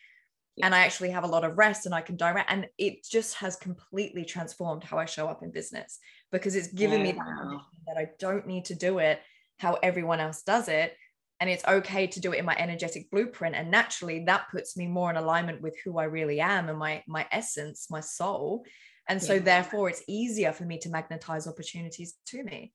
[0.62, 2.50] and I actually have a lot of rest and I can direct.
[2.50, 5.98] And it just has completely transformed how I show up in business
[6.32, 7.06] because it's given yeah.
[7.06, 9.20] me that, that I don't need to do it
[9.58, 10.96] how everyone else does it.
[11.40, 13.54] And it's okay to do it in my energetic blueprint.
[13.54, 17.02] And naturally, that puts me more in alignment with who I really am and my,
[17.06, 18.64] my essence, my soul.
[19.08, 19.40] And so, yeah.
[19.40, 22.72] therefore, it's easier for me to magnetize opportunities to me.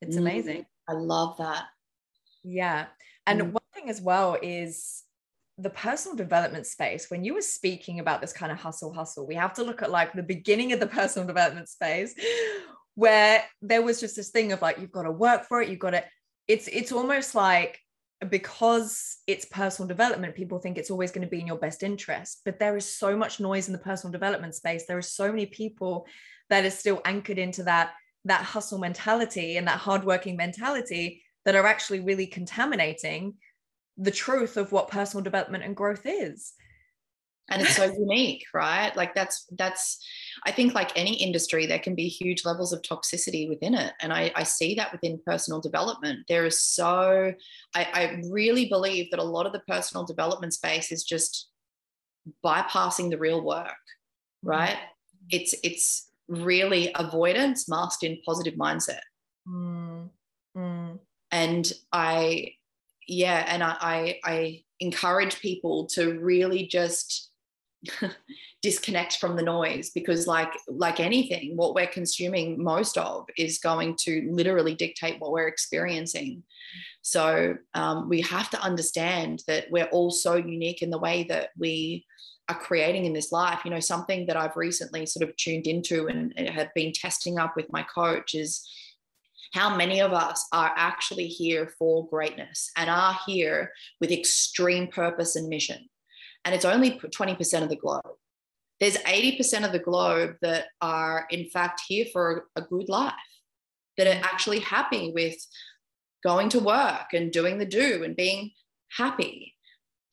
[0.00, 0.66] It's mm, amazing.
[0.88, 1.64] I love that.
[2.44, 2.86] Yeah.
[3.26, 3.52] And mm.
[3.52, 5.02] one thing as well is
[5.58, 9.34] the personal development space when you were speaking about this kind of hustle hustle we
[9.34, 12.14] have to look at like the beginning of the personal development space
[12.94, 15.78] where there was just this thing of like you've got to work for it you've
[15.78, 16.04] got to
[16.48, 17.78] it's it's almost like
[18.28, 22.40] because it's personal development people think it's always going to be in your best interest
[22.44, 25.46] but there is so much noise in the personal development space there are so many
[25.46, 26.06] people
[26.50, 27.92] that are still anchored into that
[28.24, 33.34] that hustle mentality and that hardworking mentality that are actually really contaminating
[33.96, 36.54] the truth of what personal development and growth is
[37.50, 40.04] and it's so unique right like that's that's
[40.46, 44.12] i think like any industry there can be huge levels of toxicity within it and
[44.12, 47.32] i, I see that within personal development there is so
[47.74, 51.48] I, I really believe that a lot of the personal development space is just
[52.44, 53.68] bypassing the real work
[54.42, 55.28] right mm.
[55.30, 59.00] it's it's really avoidance masked in positive mindset
[59.46, 60.08] mm.
[60.56, 60.98] Mm.
[61.30, 62.52] and i
[63.06, 67.30] yeah, and I, I, I encourage people to really just
[68.62, 73.94] disconnect from the noise because like like anything what we're consuming most of is going
[73.94, 76.42] to literally dictate what we're experiencing.
[77.02, 81.50] So um, we have to understand that we're all so unique in the way that
[81.58, 82.06] we
[82.48, 83.60] are creating in this life.
[83.64, 87.54] You know something that i've recently sort of tuned into and have been testing up
[87.56, 88.66] with my coach is
[89.54, 95.36] how many of us are actually here for greatness and are here with extreme purpose
[95.36, 95.88] and mission.
[96.44, 98.02] And it's only 20% of the globe.
[98.80, 103.14] There's 80% of the globe that are, in fact, here for a good life.
[103.96, 105.36] that are actually happy with
[106.22, 108.50] going to work and doing the do and being
[108.96, 109.53] happy.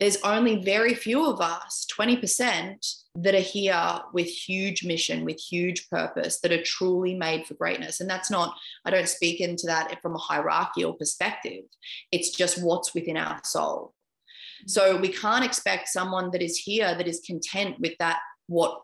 [0.01, 5.87] There's only very few of us, 20%, that are here with huge mission, with huge
[5.91, 8.01] purpose, that are truly made for greatness.
[8.01, 11.65] And that's not, I don't speak into that from a hierarchical perspective.
[12.11, 13.93] It's just what's within our soul.
[14.65, 18.81] So we can't expect someone that is here that is content with that, what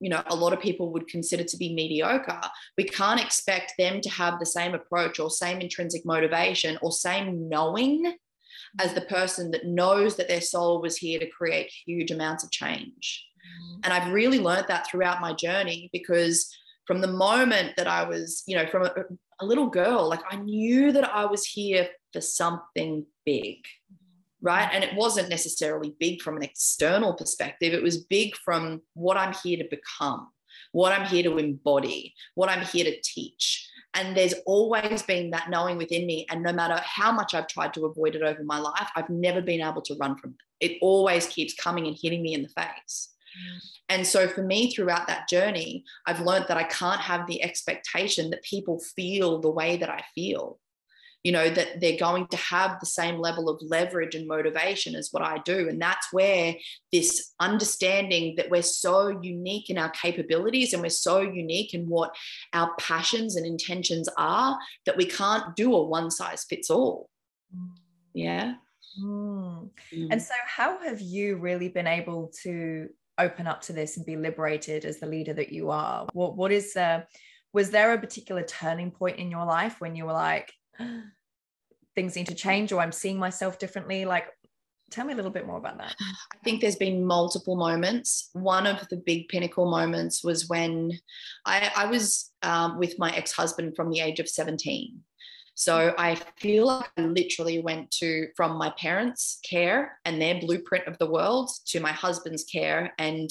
[0.00, 2.40] you know a lot of people would consider to be mediocre
[2.76, 7.48] we can't expect them to have the same approach or same intrinsic motivation or same
[7.48, 8.14] knowing
[8.78, 12.50] as the person that knows that their soul was here to create huge amounts of
[12.50, 13.80] change mm-hmm.
[13.84, 16.54] and i've really learned that throughout my journey because
[16.86, 18.92] from the moment that i was you know from a,
[19.40, 23.58] a little girl like i knew that i was here for something big
[24.40, 24.68] right?
[24.72, 29.34] And it wasn't necessarily big from an external perspective, it was big from what I'm
[29.42, 30.28] here to become,
[30.72, 33.68] what I'm here to embody, what I'm here to teach.
[33.94, 36.26] And there's always been that knowing within me.
[36.30, 39.40] And no matter how much I've tried to avoid it over my life, I've never
[39.40, 40.72] been able to run from it.
[40.72, 43.10] It always keeps coming and hitting me in the face.
[43.28, 43.58] Mm.
[43.90, 48.30] And so for me, throughout that journey, I've learned that I can't have the expectation
[48.30, 50.58] that people feel the way that I feel
[51.24, 55.08] you know that they're going to have the same level of leverage and motivation as
[55.10, 56.54] what i do and that's where
[56.92, 62.14] this understanding that we're so unique in our capabilities and we're so unique in what
[62.52, 67.08] our passions and intentions are that we can't do a one size fits all
[68.14, 68.54] yeah
[69.02, 69.68] mm.
[69.92, 70.08] Mm.
[70.10, 74.16] and so how have you really been able to open up to this and be
[74.16, 77.02] liberated as the leader that you are what what is uh
[77.52, 80.52] was there a particular turning point in your life when you were like
[81.94, 84.04] things need to change or I'm seeing myself differently?
[84.04, 84.26] Like,
[84.90, 85.94] tell me a little bit more about that.
[86.00, 88.30] I think there's been multiple moments.
[88.32, 90.92] One of the big pinnacle moments was when
[91.44, 95.00] I, I was um, with my ex husband from the age of 17.
[95.54, 100.86] So I feel like I literally went to from my parents' care and their blueprint
[100.86, 103.28] of the world to my husband's care and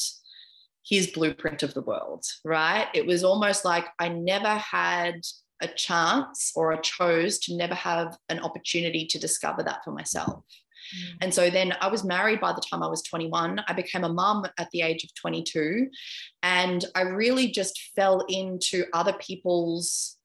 [0.85, 2.87] his blueprint of the world, right?
[2.93, 5.21] It was almost like I never had
[5.61, 10.43] a chance or I chose to never have an opportunity to discover that for myself.
[10.95, 11.17] Mm.
[11.21, 13.61] And so then I was married by the time I was 21.
[13.67, 15.89] I became a mum at the age of 22.
[16.43, 20.17] And I really just fell into other people's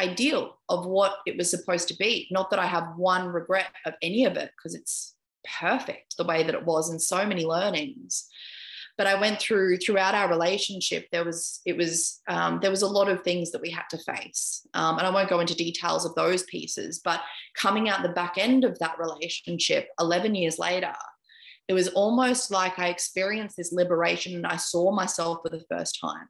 [0.00, 2.28] ideal of what it was supposed to be.
[2.30, 5.14] Not that I have one regret of any of it, because it's
[5.60, 8.28] perfect the way that it was and so many learnings
[8.98, 11.06] but I went through throughout our relationship.
[11.12, 13.98] There was it was um, there was a lot of things that we had to
[13.98, 17.00] face, um, and I won't go into details of those pieces.
[17.02, 17.22] But
[17.54, 20.92] coming out the back end of that relationship, eleven years later,
[21.68, 25.98] it was almost like I experienced this liberation, and I saw myself for the first
[26.00, 26.28] time.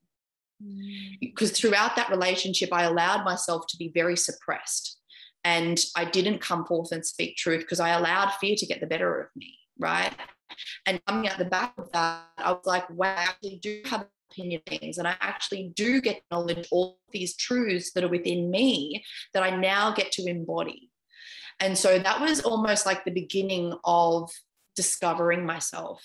[1.20, 1.56] Because mm.
[1.56, 4.96] throughout that relationship, I allowed myself to be very suppressed.
[5.44, 8.88] And I didn't come forth and speak truth because I allowed fear to get the
[8.88, 10.12] better of me, right?
[10.86, 14.06] And coming out the back of that, I was like, wow, I actually do have
[14.30, 19.04] opinion things and I actually do get knowledge all these truths that are within me
[19.34, 20.90] that I now get to embody.
[21.60, 24.30] And so that was almost like the beginning of
[24.76, 26.02] discovering myself.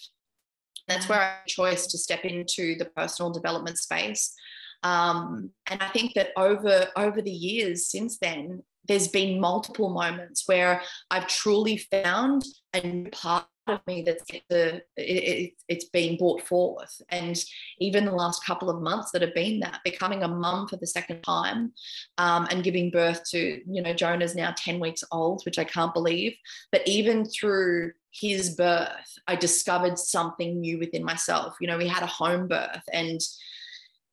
[0.87, 4.33] That's where I chose to step into the personal development space.
[4.81, 10.43] Um, and I think that over over the years since then, there's been multiple moments
[10.45, 16.41] where I've truly found a new part of me that's the, it, it's been brought
[16.41, 17.01] forth.
[17.09, 17.41] And
[17.79, 20.87] even the last couple of months that have been that becoming a mum for the
[20.87, 21.73] second time
[22.17, 25.93] um, and giving birth to you know jonah's now 10 weeks old which i can't
[25.93, 26.35] believe.
[26.71, 31.55] But even through his birth i discovered something new within myself.
[31.61, 33.19] You know we had a home birth and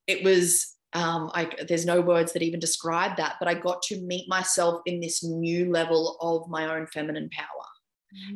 [0.06, 4.00] it was um, I, there's no words that even describe that, but I got to
[4.00, 7.69] meet myself in this new level of my own feminine power.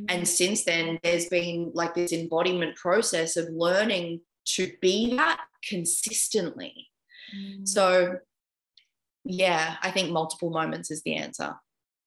[0.08, 0.26] And mm.
[0.26, 6.88] since then, there's been like this embodiment process of learning to be that consistently.
[7.36, 7.66] Mm.
[7.66, 8.18] So,
[9.24, 11.54] yeah, I think multiple moments is the answer.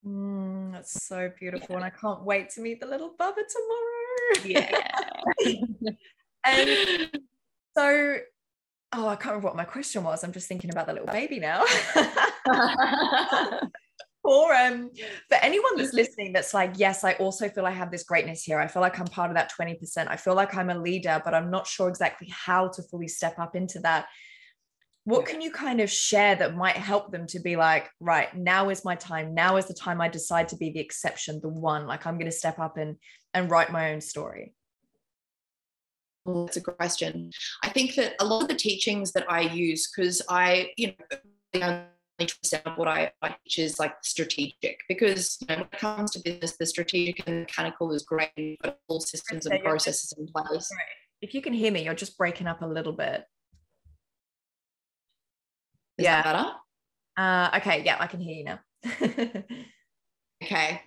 [0.06, 1.66] Mm, that's so beautiful.
[1.70, 1.76] Yeah.
[1.76, 4.44] And I can't wait to meet the little Bubba tomorrow.
[4.44, 4.70] Yeah.
[6.44, 7.10] and
[7.76, 8.18] so,
[8.92, 10.22] oh, I can't remember what my question was.
[10.24, 11.64] I'm just thinking about the little baby now
[14.28, 14.90] for um
[15.30, 18.60] for anyone that's listening that's like yes i also feel i have this greatness here.
[18.60, 21.32] I feel like i'm part of that 20% i feel like i'm a leader but
[21.32, 24.06] i'm not sure exactly how to fully step up into that.
[25.04, 28.68] What can you kind of share that might help them to be like right now
[28.68, 29.32] is my time.
[29.32, 31.86] Now is the time i decide to be the exception the one.
[31.86, 32.96] Like i'm going to step up and
[33.32, 34.54] and write my own story
[36.26, 37.30] well, that's a question.
[37.62, 40.92] I think that a lot of the teachings that i use because i you
[41.54, 41.86] know
[42.20, 46.20] of what I, I teach is like strategic because you know, when it comes to
[46.20, 48.30] business, the strategic and mechanical is great.
[48.36, 50.68] You've all systems and processes in place.
[51.20, 53.24] If you can hear me, you're just breaking up a little bit.
[55.98, 56.22] Is yeah.
[56.22, 56.50] better?
[57.16, 57.82] Uh, okay.
[57.84, 58.60] Yeah, I can hear you now.
[60.42, 60.82] okay.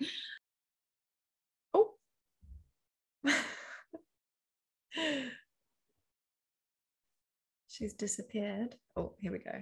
[1.74, 1.90] Oh.
[7.68, 8.76] She's disappeared.
[8.96, 9.52] Oh, here we go.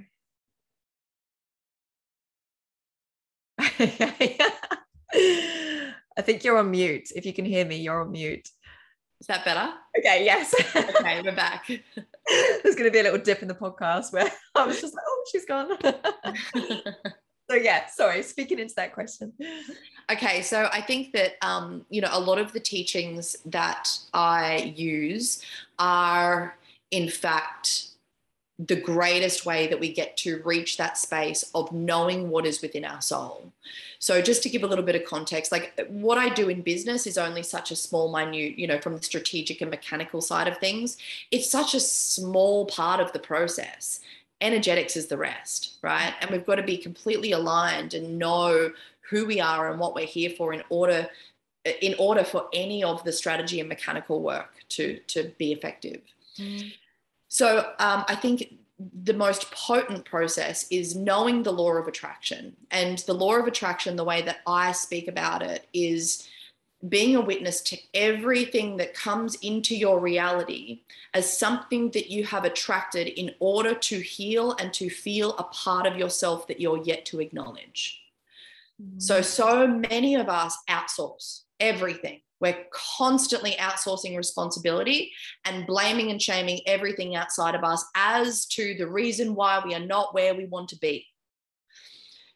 [6.16, 7.10] I think you're on mute.
[7.14, 8.48] If you can hear me, you're on mute.
[9.20, 9.70] Is that better?
[9.98, 10.54] Okay, yes.
[10.74, 11.66] okay, we're back.
[12.62, 15.04] There's going to be a little dip in the podcast where I was just like,
[15.06, 15.76] oh, she's gone.
[17.50, 19.34] so yeah, sorry, speaking into that question.
[20.10, 24.72] Okay, so I think that um, you know a lot of the teachings that I
[24.74, 25.44] use
[25.78, 26.56] are
[26.90, 27.89] in fact
[28.66, 32.84] the greatest way that we get to reach that space of knowing what is within
[32.84, 33.52] our soul.
[33.98, 37.06] So, just to give a little bit of context, like what I do in business
[37.06, 40.58] is only such a small, minute, you know, from the strategic and mechanical side of
[40.58, 40.98] things,
[41.30, 44.00] it's such a small part of the process.
[44.40, 46.14] Energetics is the rest, right?
[46.20, 48.72] And we've got to be completely aligned and know
[49.10, 51.08] who we are and what we're here for in order
[51.82, 56.00] in order for any of the strategy and mechanical work to to be effective.
[56.38, 56.72] Mm.
[57.30, 58.54] So um, I think
[59.02, 62.56] the most potent process is knowing the law of attraction.
[62.70, 66.28] And the law of attraction, the way that I speak about it, is
[66.88, 70.80] being a witness to everything that comes into your reality
[71.14, 75.86] as something that you have attracted in order to heal and to feel a part
[75.86, 78.00] of yourself that you're yet to acknowledge.
[78.82, 78.98] Mm-hmm.
[78.98, 85.12] So, so many of us outsource everything we're constantly outsourcing responsibility
[85.44, 89.86] and blaming and shaming everything outside of us as to the reason why we are
[89.86, 91.06] not where we want to be.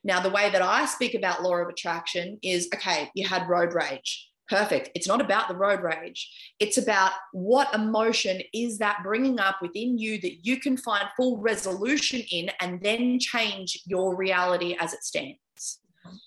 [0.05, 3.73] Now, the way that I speak about law of attraction is okay, you had road
[3.73, 4.29] rage.
[4.51, 4.91] Perfect.
[4.95, 6.31] It's not about the road rage.
[6.61, 11.39] It's about what emotion is that bringing up within you that you can find full
[11.39, 15.39] resolution in and then change your reality as it stands.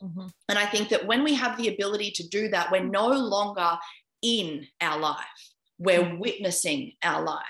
[0.02, 0.28] Mm-hmm.
[0.50, 3.78] And I think that when we have the ability to do that, we're no longer
[4.22, 5.26] in our life,
[5.78, 6.20] we're mm-hmm.
[6.20, 7.44] witnessing our life.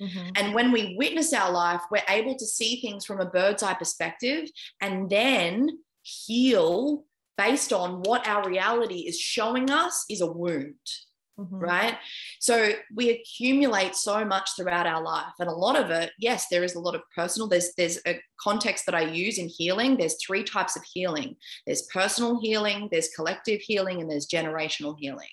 [0.00, 0.30] Mm-hmm.
[0.36, 3.74] And when we witness our life, we're able to see things from a bird's eye
[3.74, 4.48] perspective
[4.80, 5.68] and then
[6.02, 7.04] heal
[7.36, 10.74] based on what our reality is showing us is a wound
[11.40, 11.58] mm-hmm.
[11.58, 11.96] right?
[12.38, 16.64] So we accumulate so much throughout our life, and a lot of it, yes, there
[16.64, 17.48] is a lot of personal.
[17.48, 19.96] There's there's a context that I use in healing.
[19.96, 21.36] There's three types of healing.
[21.66, 25.28] There's personal healing, there's collective healing, and there's generational healing.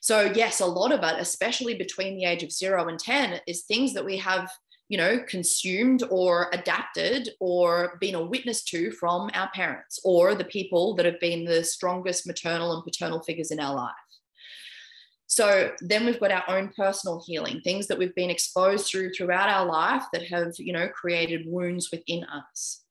[0.00, 3.62] So yes, a lot of it, especially between the age of zero and ten, is
[3.62, 4.50] things that we have
[4.88, 10.44] you know, consumed or adapted or been a witness to from our parents or the
[10.44, 13.92] people that have been the strongest maternal and paternal figures in our life.
[15.26, 19.48] So then we've got our own personal healing, things that we've been exposed through throughout
[19.48, 22.82] our life that have, you know, created wounds within us.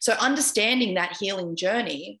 [0.00, 2.20] So understanding that healing journey,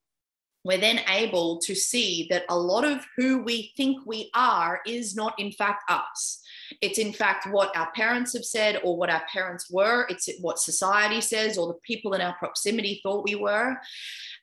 [0.64, 5.16] we're then able to see that a lot of who we think we are is
[5.16, 6.40] not in fact us.
[6.80, 10.06] It's in fact what our parents have said or what our parents were.
[10.08, 13.76] It's what society says or the people in our proximity thought we were.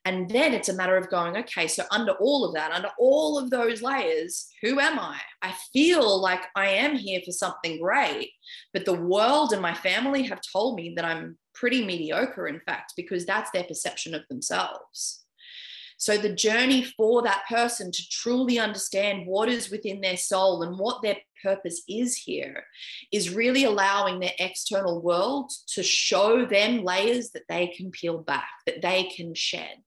[0.05, 3.37] And then it's a matter of going, okay, so under all of that, under all
[3.37, 5.19] of those layers, who am I?
[5.41, 8.31] I feel like I am here for something great,
[8.73, 12.93] but the world and my family have told me that I'm pretty mediocre, in fact,
[12.95, 15.25] because that's their perception of themselves.
[15.99, 20.79] So, the journey for that person to truly understand what is within their soul and
[20.79, 22.63] what their purpose is here
[23.11, 28.49] is really allowing their external world to show them layers that they can peel back,
[28.65, 29.79] that they can shed,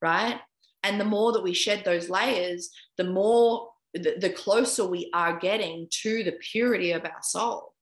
[0.00, 0.40] right?
[0.82, 5.38] And the more that we shed those layers, the more, the, the closer we are
[5.38, 7.74] getting to the purity of our soul.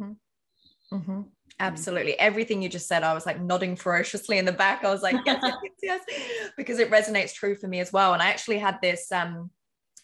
[0.00, 0.96] Mm-hmm.
[0.96, 1.20] Mm-hmm.
[1.60, 2.18] Absolutely.
[2.18, 4.82] Everything you just said, I was like nodding ferociously in the back.
[4.82, 8.14] I was like, yes, yes, yes, yes, because it resonates true for me as well.
[8.14, 9.50] And I actually had this um,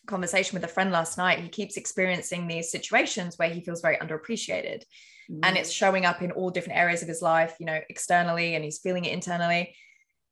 [0.06, 1.40] conversation with a friend last night.
[1.40, 4.82] He keeps experiencing these situations where he feels very underappreciated.
[5.30, 5.40] Mm.
[5.42, 8.64] And it's showing up in all different areas of his life, you know, externally, and
[8.64, 9.74] he's feeling it internally.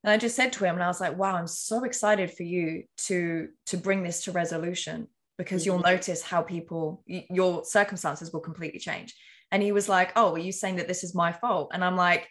[0.02, 2.42] And I just said to him, and I was like, wow, I'm so excited for
[2.42, 5.08] you to to bring this to resolution
[5.38, 5.72] because mm-hmm.
[5.72, 9.14] you'll notice how people your circumstances will completely change
[9.54, 11.70] and he was like, Oh, are you saying that this is my fault?
[11.72, 12.28] And I'm like,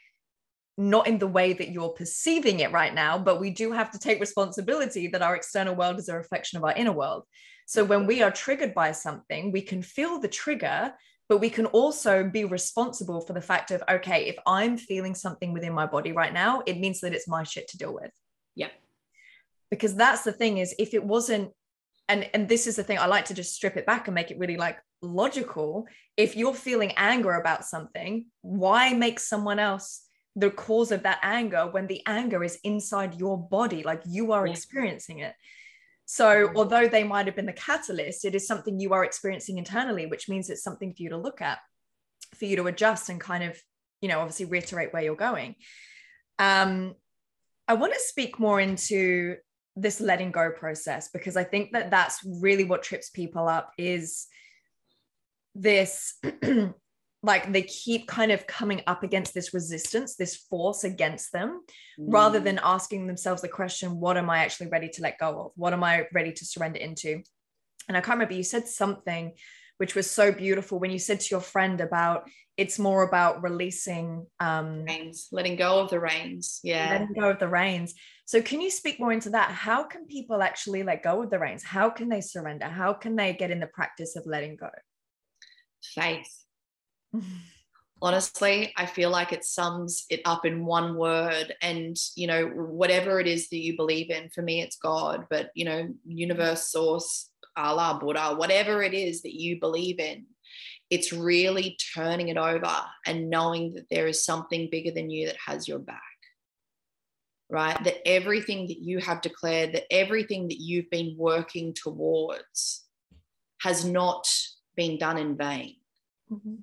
[0.78, 4.00] not in the way that you're perceiving it right now, but we do have to
[4.00, 7.24] take responsibility that our external world is a reflection of our inner world.
[7.66, 10.94] So when we are triggered by something, we can feel the trigger,
[11.30, 15.54] but we can also be responsible for the fact of okay if i'm feeling something
[15.54, 18.12] within my body right now it means that it's my shit to deal with.
[18.56, 18.70] Yeah.
[19.72, 21.52] Because that's the thing is if it wasn't
[22.08, 24.32] and and this is the thing i like to just strip it back and make
[24.32, 25.88] it really like logical.
[26.16, 30.03] If you're feeling anger about something why make someone else
[30.36, 34.48] the cause of that anger when the anger is inside your body like you are
[34.48, 34.54] yeah.
[34.54, 35.34] experiencing it.
[36.06, 40.06] So although they might have been the catalyst it is something you are experiencing internally
[40.06, 41.60] which means it's something for you to look at
[42.36, 43.58] for you to adjust and kind of
[44.02, 45.56] you know obviously reiterate where you're going.
[46.40, 46.96] Um
[47.68, 49.38] i want to speak more into
[49.76, 54.28] this letting go process because i think that that's really what trips people up is
[55.56, 56.16] this
[57.24, 61.62] like they keep kind of coming up against this resistance this force against them
[62.00, 62.06] mm.
[62.08, 65.52] rather than asking themselves the question what am i actually ready to let go of?
[65.56, 67.24] What am i ready to surrender into?
[67.88, 69.34] And i can't remember you said something
[69.78, 74.28] which was so beautiful when you said to your friend about it's more about releasing
[74.40, 76.90] um reins letting go of the reins yeah.
[76.92, 77.96] letting go of the reins.
[78.26, 79.52] So can you speak more into that?
[79.52, 81.62] How can people actually let go of the reins?
[81.62, 82.68] How can they surrender?
[82.68, 84.70] How can they get in the practice of letting go?
[85.84, 86.43] Faith
[88.04, 93.20] honestly i feel like it sums it up in one word and you know whatever
[93.20, 97.30] it is that you believe in for me it's god but you know universe source
[97.56, 100.26] allah buddha whatever it is that you believe in
[100.90, 105.38] it's really turning it over and knowing that there is something bigger than you that
[105.48, 106.02] has your back
[107.50, 107.84] right?
[107.84, 112.84] That everything that you have declared that everything that you've been working towards
[113.62, 114.28] has not
[114.76, 115.76] been done in vain.
[116.32, 116.56] Mm-hmm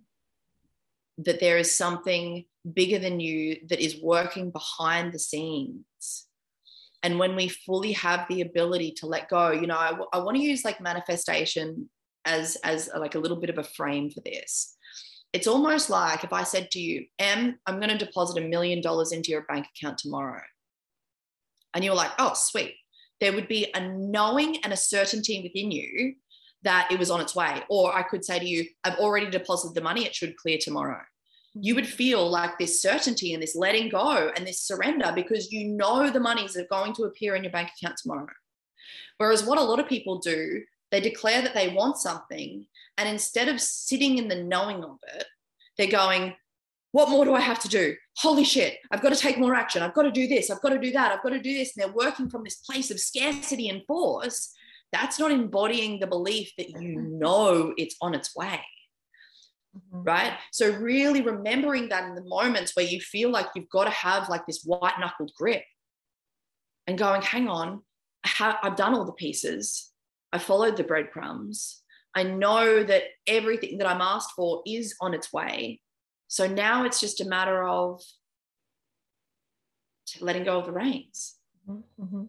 [1.24, 2.44] that there is something
[2.74, 6.26] bigger than you that is working behind the scenes.
[7.02, 10.36] And when we fully have the ability to let go, you know, I, I want
[10.36, 11.88] to use like manifestation
[12.26, 14.76] as as like a little bit of a frame for this.
[15.32, 18.82] It's almost like if I said to you, "Em, I'm going to deposit a million
[18.82, 20.42] dollars into your bank account tomorrow,"
[21.72, 22.74] and you're like, "Oh, sweet."
[23.20, 26.14] There would be a knowing and a certainty within you
[26.62, 27.62] that it was on its way.
[27.68, 31.02] Or I could say to you, I've already deposited the money, it should clear tomorrow
[31.55, 35.68] you would feel like this certainty and this letting go and this surrender because you
[35.68, 38.28] know the monies are going to appear in your bank account tomorrow.
[39.18, 42.66] Whereas what a lot of people do, they declare that they want something.
[42.96, 45.24] And instead of sitting in the knowing of it,
[45.76, 46.34] they're going,
[46.92, 47.96] What more do I have to do?
[48.18, 49.82] Holy shit, I've got to take more action.
[49.82, 50.51] I've got to do this.
[50.51, 51.12] I've got to do that.
[51.12, 51.76] I've got to do this.
[51.76, 54.53] And they're working from this place of scarcity and force.
[54.92, 58.61] That's not embodying the belief that you know it's on its way.
[59.76, 60.02] Mm-hmm.
[60.02, 60.32] Right.
[60.50, 64.28] So, really remembering that in the moments where you feel like you've got to have
[64.28, 65.62] like this white knuckled grip
[66.86, 67.82] and going, hang on,
[68.40, 69.92] I've done all the pieces,
[70.32, 71.82] I followed the breadcrumbs.
[72.14, 75.80] I know that everything that I'm asked for is on its way.
[76.26, 78.02] So now it's just a matter of
[80.20, 81.36] letting go of the reins.
[81.68, 82.24] Mm-hmm.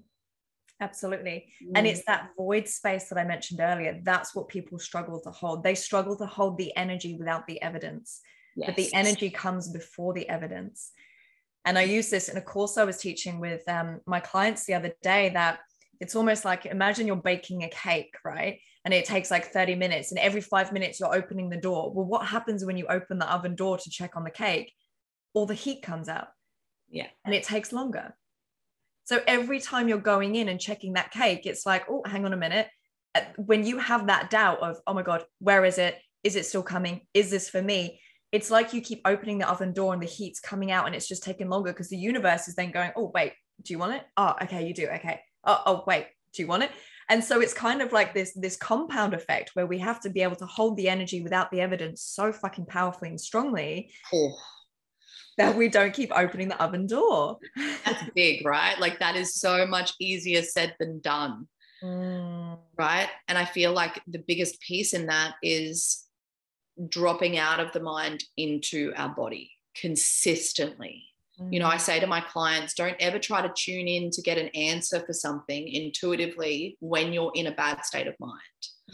[0.82, 1.54] Absolutely.
[1.64, 1.72] Mm.
[1.76, 4.02] And it's that void space that I mentioned earlier.
[4.04, 5.64] That's what people struggle to hold.
[5.64, 8.20] They struggle to hold the energy without the evidence,
[8.56, 8.68] yes.
[8.68, 10.92] but the energy comes before the evidence.
[11.64, 14.74] And I use this in a course I was teaching with um, my clients the
[14.74, 15.60] other day that
[16.00, 18.60] it's almost like imagine you're baking a cake, right?
[18.84, 21.94] And it takes like 30 minutes, and every five minutes you're opening the door.
[21.94, 24.74] Well, what happens when you open the oven door to check on the cake?
[25.36, 26.30] All the heat comes out.
[26.90, 27.08] Yeah.
[27.24, 28.16] And it takes longer.
[29.04, 32.34] So every time you're going in and checking that cake, it's like, oh, hang on
[32.34, 32.68] a minute.
[33.14, 35.98] Uh, when you have that doubt of, oh my God, where is it?
[36.24, 37.02] Is it still coming?
[37.14, 38.00] Is this for me?
[38.32, 41.08] It's like you keep opening the oven door and the heat's coming out and it's
[41.08, 43.34] just taking longer because the universe is then going, oh, wait,
[43.64, 44.04] do you want it?
[44.16, 44.88] Oh, okay, you do.
[44.88, 45.20] Okay.
[45.44, 46.72] Oh, oh, wait, do you want it?
[47.10, 50.22] And so it's kind of like this this compound effect where we have to be
[50.22, 53.92] able to hold the energy without the evidence so fucking powerfully and strongly.
[54.14, 54.32] Oh
[55.38, 57.38] that we don't keep opening the oven door.
[57.86, 58.80] That's big, right?
[58.80, 61.48] Like that is so much easier said than done.
[61.84, 62.60] Mm.
[62.78, 63.10] Right.
[63.28, 66.04] And I feel like the biggest piece in that is
[66.90, 71.06] dropping out of the mind into our body consistently.
[71.40, 71.54] Mm.
[71.54, 71.82] You know, I mm.
[71.82, 75.14] say to my clients, don't ever try to tune in to get an answer for
[75.14, 78.42] something intuitively when you're in a bad state of mind.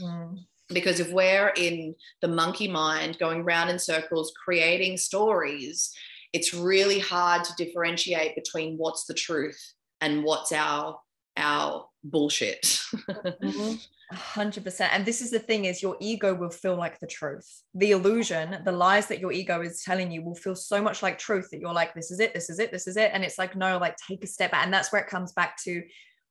[0.01, 5.93] Mm because if we're in the monkey mind going round in circles creating stories
[6.33, 9.59] it's really hard to differentiate between what's the truth
[10.01, 10.99] and what's our
[11.35, 12.61] our bullshit.
[12.63, 13.75] Mm-hmm.
[14.13, 17.61] 100% and this is the thing is your ego will feel like the truth.
[17.73, 21.17] The illusion the lies that your ego is telling you will feel so much like
[21.17, 23.11] truth that you're like this is it this is it this is it.
[23.13, 24.63] And it's like no like take a step back.
[24.63, 25.83] And that's where it comes back to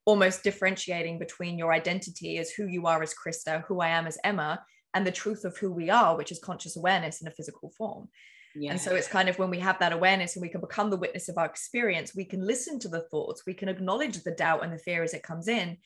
[0.07, 4.17] almost differentiating between your identity as who you are as krista who i am as
[4.23, 4.65] emma
[4.97, 8.09] and the truth of who we are, which is conscious awareness in a physical form.
[8.71, 10.97] And so it's kind of when we have that awareness and we can become the
[10.97, 14.65] witness of our experience, we can listen to the thoughts, we can acknowledge the doubt
[14.65, 15.77] and the fear as it comes in,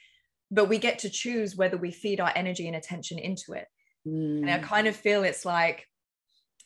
[0.51, 3.67] but we get to choose whether we feed our energy and attention into it.
[4.07, 4.43] Mm.
[4.43, 4.63] And I mm.
[4.63, 5.87] kind of feel it's like,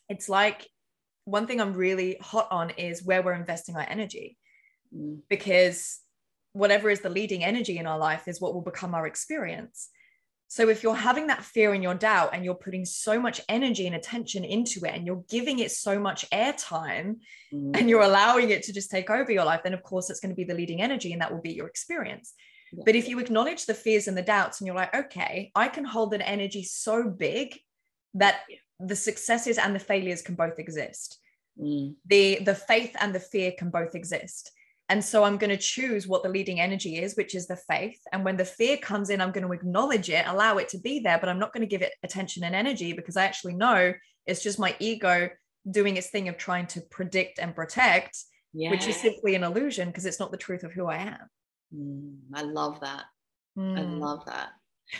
[0.08, 0.68] it's like
[1.24, 4.36] one thing I'm really hot on is where we're investing our energy.
[4.94, 5.20] Mm.
[5.28, 6.00] Because
[6.52, 9.88] whatever is the leading energy in our life is what will become our experience.
[10.54, 13.88] So if you're having that fear and your doubt and you're putting so much energy
[13.88, 17.16] and attention into it and you're giving it so much airtime
[17.52, 17.76] mm.
[17.76, 20.30] and you're allowing it to just take over your life, then of course it's going
[20.30, 22.34] to be the leading energy and that will be your experience.
[22.72, 22.84] Yeah.
[22.86, 25.84] But if you acknowledge the fears and the doubts and you're like, okay, I can
[25.84, 27.58] hold an energy so big
[28.14, 28.42] that
[28.78, 31.18] the successes and the failures can both exist.
[31.60, 31.96] Mm.
[32.06, 34.52] The the faith and the fear can both exist.
[34.88, 37.98] And so I'm going to choose what the leading energy is, which is the faith.
[38.12, 41.00] And when the fear comes in, I'm going to acknowledge it, allow it to be
[41.00, 43.94] there, but I'm not going to give it attention and energy because I actually know
[44.26, 45.30] it's just my ego
[45.70, 48.18] doing its thing of trying to predict and protect,
[48.52, 51.30] which is simply an illusion because it's not the truth of who I am.
[51.74, 53.04] Mm, I love that.
[53.58, 53.78] Mm.
[53.78, 54.50] I love that.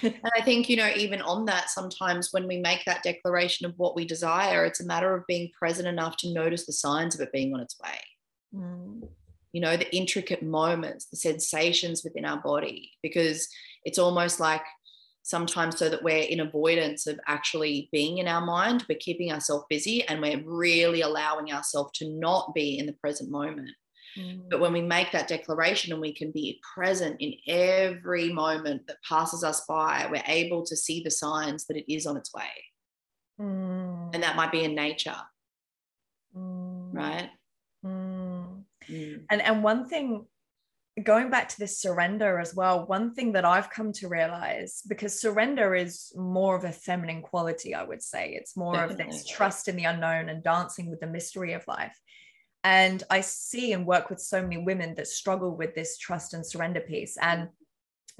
[0.03, 3.75] and I think, you know, even on that, sometimes when we make that declaration of
[3.77, 7.21] what we desire, it's a matter of being present enough to notice the signs of
[7.21, 7.99] it being on its way.
[8.55, 9.09] Mm
[9.55, 13.49] you know, the intricate moments, the sensations within our body, because
[13.85, 14.63] it's almost like
[15.23, 19.65] sometimes so that we're in avoidance of actually being in our mind, we're keeping ourselves
[19.71, 23.71] busy and we're really allowing ourselves to not be in the present moment.
[24.19, 24.51] Mm.
[24.51, 28.97] But when we make that declaration and we can be present in every moment that
[29.09, 32.43] passes us by, we're able to see the signs that it is on its way.
[33.41, 34.15] Mm.
[34.15, 35.17] And that might be in nature,
[36.37, 36.93] mm.
[36.93, 37.31] right?
[38.89, 39.25] Mm.
[39.31, 40.27] And and one thing
[41.03, 45.21] going back to this surrender as well, one thing that I've come to realize because
[45.21, 48.31] surrender is more of a feminine quality, I would say.
[48.39, 49.05] It's more Definitely.
[49.05, 51.99] of this trust in the unknown and dancing with the mystery of life.
[52.63, 56.47] And I see and work with so many women that struggle with this trust and
[56.47, 57.17] surrender piece.
[57.21, 57.49] And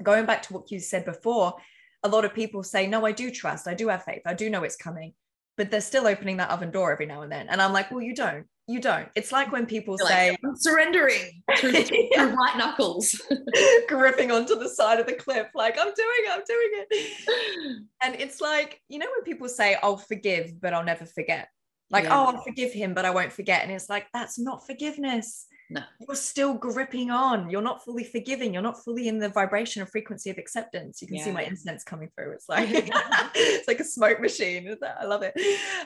[0.03, 1.55] going back to what you said before,
[2.03, 4.49] a lot of people say, No, I do trust, I do have faith, I do
[4.49, 5.13] know it's coming,
[5.55, 7.47] but they're still opening that oven door every now and then.
[7.49, 9.07] And I'm like, Well, you don't you don't.
[9.15, 13.21] It's like when people You're say, like, I'm surrendering through, through white knuckles,
[13.87, 17.81] gripping onto the side of the cliff, like, I'm doing it, I'm doing it.
[18.01, 21.49] And it's like, you know, when people say, I'll forgive, but I'll never forget.
[21.91, 22.19] Like, yeah.
[22.19, 23.61] oh, I'll forgive him, but I won't forget.
[23.61, 25.45] And it's like, that's not forgiveness.
[25.69, 25.81] No.
[25.99, 27.49] You're still gripping on.
[27.49, 28.53] You're not fully forgiving.
[28.53, 31.01] You're not fully in the vibration or frequency of acceptance.
[31.01, 31.25] You can yeah.
[31.25, 32.33] see my incense coming through.
[32.33, 32.69] It's like
[33.35, 34.75] it's like a smoke machine.
[34.99, 35.33] I love it.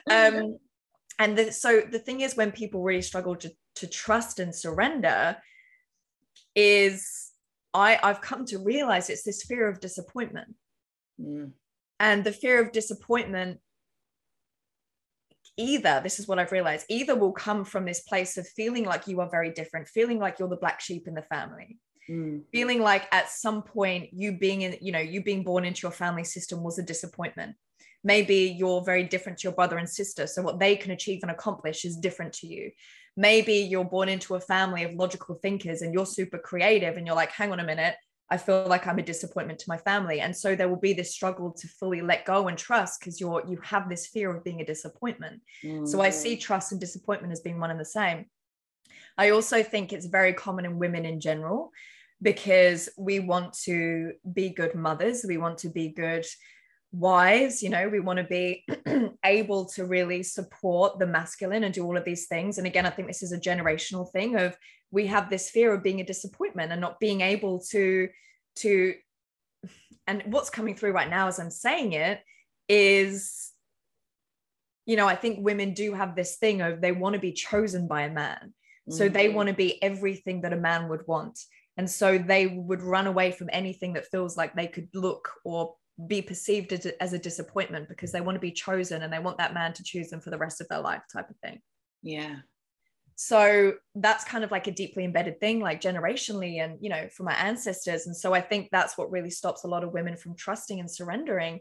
[0.09, 0.57] Um,
[1.19, 5.35] and the, so the thing is when people really struggle to, to trust and surrender
[6.55, 7.31] is
[7.73, 10.55] I, I've come to realize it's this fear of disappointment.
[11.21, 11.51] Mm.
[11.99, 13.59] And the fear of disappointment,
[15.57, 19.05] either, this is what I've realized, either will come from this place of feeling like
[19.05, 21.77] you are very different, feeling like you're the black sheep in the family,
[22.09, 22.41] mm.
[22.53, 25.91] feeling like at some point you being in, you know, you being born into your
[25.91, 27.57] family system was a disappointment
[28.03, 31.31] maybe you're very different to your brother and sister so what they can achieve and
[31.31, 32.71] accomplish is different to you
[33.17, 37.15] maybe you're born into a family of logical thinkers and you're super creative and you're
[37.15, 37.95] like hang on a minute
[38.31, 40.21] I feel like I'm a disappointment to my family.
[40.21, 43.43] And so there will be this struggle to fully let go and trust because you're
[43.47, 45.41] you have this fear of being a disappointment.
[45.63, 45.85] Mm-hmm.
[45.85, 46.39] So I see mm.
[46.39, 48.25] trust and disappointment as being one and the same.
[49.17, 51.71] I also think it's very common in women in general
[52.21, 56.25] because we want to be good mothers, we want to be good
[56.91, 58.65] wives you know we want to be
[59.25, 62.57] able to really support the masculine and do all of these things.
[62.57, 64.57] And again i think this is a generational thing of
[64.91, 68.09] we have this fear of being a disappointment and not being able to
[68.57, 68.95] to
[70.07, 72.21] and what's coming through right now as i'm saying it
[72.67, 73.51] is
[74.87, 77.87] you know i think women do have this thing of they want to be chosen
[77.87, 78.53] by a man.
[78.89, 79.13] So mm-hmm.
[79.13, 81.39] they want to be everything that a man would want.
[81.77, 85.75] And so they would run away from anything that feels like they could look or
[86.07, 89.19] be perceived as a, as a disappointment because they want to be chosen and they
[89.19, 91.59] want that man to choose them for the rest of their life type of thing.
[92.01, 92.37] Yeah.
[93.15, 97.27] So that's kind of like a deeply embedded thing like generationally and you know from
[97.27, 98.07] our ancestors.
[98.07, 100.89] And so i think that's what really stops a lot of women from trusting and
[100.89, 101.59] surrendering.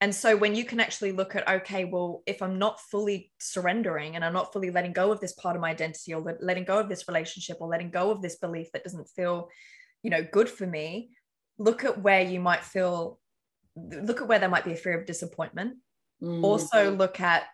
[0.00, 4.14] And so when you can actually look at okay well if i'm not fully surrendering
[4.14, 6.78] and i'm not fully letting go of this part of my identity or letting go
[6.78, 9.48] of this relationship or letting go of this belief that doesn't feel
[10.02, 11.10] you know good for me
[11.58, 13.18] look at where you might feel
[13.76, 15.76] look at where there might be a fear of disappointment.
[16.22, 16.42] Mm.
[16.42, 17.44] Also, look at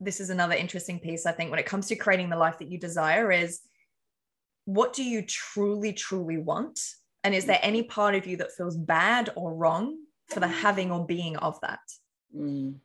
[0.00, 2.70] this is another interesting piece, I think, when it comes to creating the life that
[2.70, 3.60] you desire is
[4.64, 6.80] what do you truly, truly want?
[7.24, 9.96] And is there any part of you that feels bad or wrong
[10.28, 11.80] for the having or being of that?
[12.36, 12.76] Mm.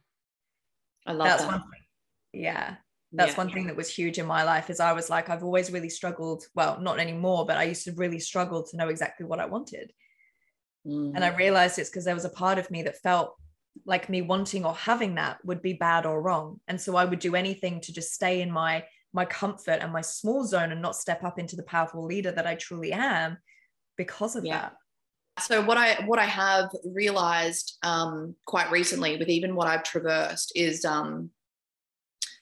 [1.05, 1.51] I love that's that.
[1.51, 2.41] one thing.
[2.41, 2.75] Yeah.
[3.11, 3.37] That's Yeah.
[3.37, 5.89] one thing that was huge in my life is I was like, I've always really
[5.89, 6.45] struggled.
[6.55, 9.91] Well, not anymore, but I used to really struggle to know exactly what I wanted.
[10.86, 11.13] Mm.
[11.15, 13.36] And I realized it's because there was a part of me that felt
[13.86, 16.59] like me wanting or having that would be bad or wrong.
[16.67, 19.99] And so I would do anything to just stay in my my comfort and my
[20.01, 23.38] small zone and not step up into the powerful leader that I truly am
[23.97, 24.69] because of Yeah.
[25.38, 25.43] that.
[25.43, 30.51] so what i what i have realized um, quite recently with even what i've traversed
[30.55, 31.29] is um,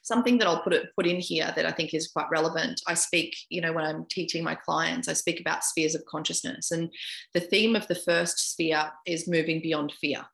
[0.10, 2.93] something that i'll put it put in here that i think is quite relevant i
[2.93, 6.91] speak you know when i'm teaching my clients i speak about spheres of consciousness and
[7.34, 10.26] the theme of the first sphere is moving beyond fear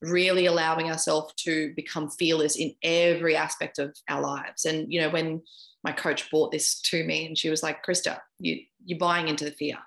[0.00, 5.10] really allowing ourselves to become fearless in every aspect of our lives and you know
[5.10, 5.42] when
[5.84, 9.44] my coach brought this to me and she was like krista you you're buying into
[9.44, 9.78] the fear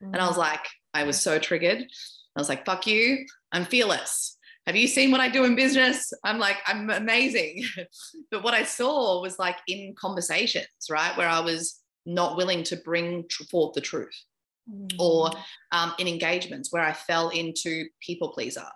[0.00, 0.28] and I mm.
[0.28, 1.78] was like, I was so triggered.
[1.78, 3.24] I was like, fuck you.
[3.52, 4.35] I'm fearless.
[4.66, 6.12] Have you seen what I do in business?
[6.24, 7.64] I'm like, I'm amazing.
[8.30, 11.16] but what I saw was like in conversations, right?
[11.16, 14.16] Where I was not willing to bring forth the truth
[14.68, 14.90] mm.
[14.98, 15.30] or
[15.72, 18.66] um, in engagements where I fell into people pleaser.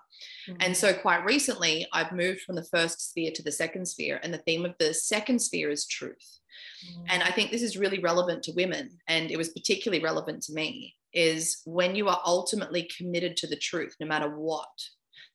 [0.49, 0.57] Mm.
[0.61, 4.21] And so, quite recently, I've moved from the first sphere to the second sphere.
[4.23, 6.39] And the theme of the second sphere is truth.
[6.87, 7.07] Mm.
[7.09, 8.91] And I think this is really relevant to women.
[9.09, 13.57] And it was particularly relevant to me is when you are ultimately committed to the
[13.57, 14.69] truth, no matter what.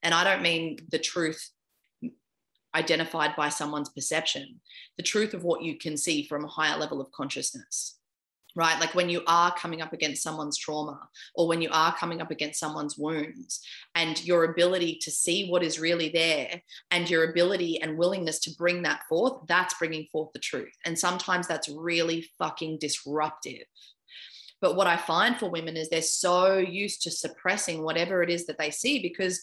[0.06, 1.50] And I don't mean the truth
[2.74, 4.62] identified by someone's perception,
[4.96, 7.98] the truth of what you can see from a higher level of consciousness
[8.56, 8.80] right?
[8.80, 11.00] Like when you are coming up against someone's trauma
[11.36, 13.62] or when you are coming up against someone's wounds
[13.96, 18.56] and your ability to see what is really there and your ability and willingness to
[18.58, 20.74] bring that forth, that's bringing forth the truth.
[20.86, 23.66] And sometimes that's really fucking disruptive.
[24.62, 28.48] But what I find for women is they're so used to suppressing whatever it is
[28.48, 29.42] that they see because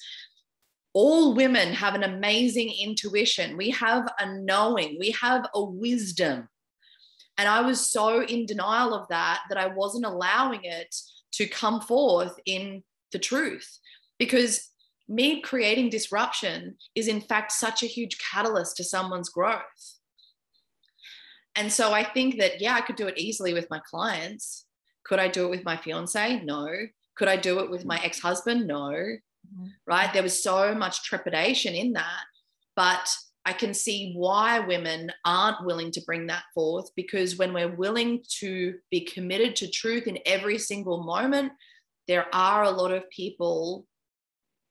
[0.94, 3.56] all women have an amazing intuition.
[3.56, 6.48] We have a knowing, we have a wisdom
[7.38, 10.94] and I was so in denial of that that I wasn't allowing it
[11.32, 13.78] to come forth in the truth
[14.18, 14.68] because
[15.08, 19.98] me creating disruption is, in fact, such a huge catalyst to someone's growth.
[21.54, 24.66] And so I think that, yeah, I could do it easily with my clients.
[25.04, 26.40] Could I do it with my fiance?
[26.44, 26.68] No.
[27.16, 28.66] Could I do it with my ex husband?
[28.66, 28.94] No.
[29.46, 29.66] Mm-hmm.
[29.86, 30.12] Right.
[30.12, 32.24] There was so much trepidation in that.
[32.76, 33.08] But
[33.44, 38.22] I can see why women aren't willing to bring that forth because when we're willing
[38.38, 41.52] to be committed to truth in every single moment,
[42.06, 43.86] there are a lot of people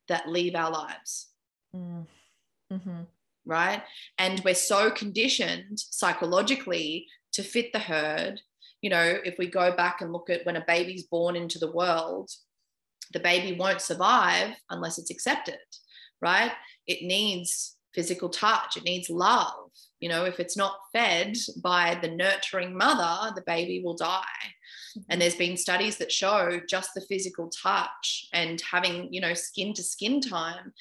[0.07, 1.27] that leave our lives.
[1.75, 3.01] Mm-hmm.
[3.45, 3.83] Right.
[4.17, 8.41] And we're so conditioned psychologically to fit the herd.
[8.81, 11.71] You know, if we go back and look at when a baby's born into the
[11.71, 12.29] world,
[13.13, 15.59] the baby won't survive unless it's accepted,
[16.21, 16.51] right?
[16.87, 18.77] It needs physical touch.
[18.77, 19.69] It needs love.
[19.99, 24.23] You know if it's not fed by the nurturing mother the baby will die.
[25.09, 29.73] And there's been studies that show just the physical touch and having you know skin
[29.73, 30.73] to skin time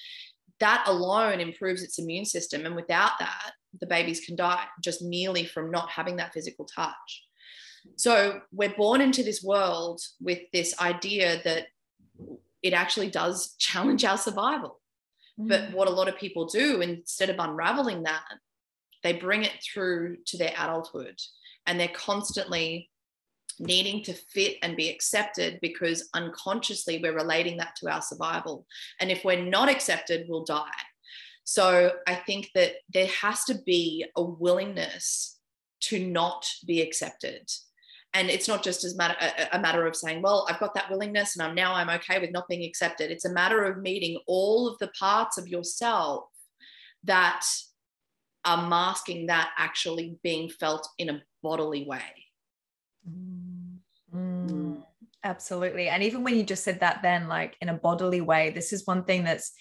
[0.60, 2.66] that alone improves its immune system.
[2.66, 7.24] And without that the babies can die just merely from not having that physical touch.
[7.96, 11.66] So we're born into this world with this idea that
[12.62, 14.80] it actually does challenge our survival
[15.38, 15.48] mm.
[15.48, 18.24] but what a lot of people do, instead of unraveling that,
[19.02, 21.18] they bring it through to their adulthood
[21.66, 22.90] and they're constantly
[23.58, 28.66] needing to fit and be accepted because unconsciously we're relating that to our survival.
[29.00, 30.70] And if we're not accepted, we'll die.
[31.44, 35.38] So I think that there has to be a willingness
[35.82, 37.50] to not be accepted
[38.14, 40.90] and it's not just as matter, a, a, matter of saying well i've got that
[40.90, 43.10] willingness and i'm now i'm okay with not being accepted.
[43.10, 46.24] It's a matter of meeting all of the parts of yourself
[47.04, 47.44] that
[48.44, 52.00] are masking that actually being felt in a bodily way.
[54.14, 54.82] Mm,
[55.24, 55.88] absolutely.
[55.88, 58.86] And even when you just said that then like in a bodily way this is
[58.86, 59.52] one thing that's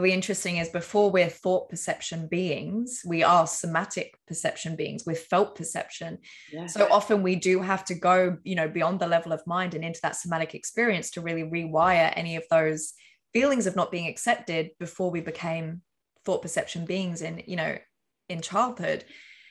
[0.00, 5.04] really interesting is before we're thought perception beings, we are somatic perception beings.
[5.06, 6.18] We're felt perception.
[6.52, 6.66] yeah.
[6.66, 9.84] So often we do have to go, you know, beyond the level of mind and
[9.84, 12.94] into that somatic experience to really rewire any of those
[13.32, 15.82] feelings of not being accepted before we became
[16.24, 17.76] thought perception beings in, you know,
[18.28, 19.04] in childhood.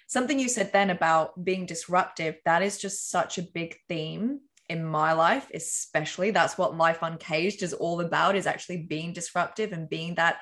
[0.08, 4.40] Something you said then about being disruptive, that is just such a big theme
[4.70, 9.72] in my life especially that's what life uncaged is all about is actually being disruptive
[9.74, 10.38] and being that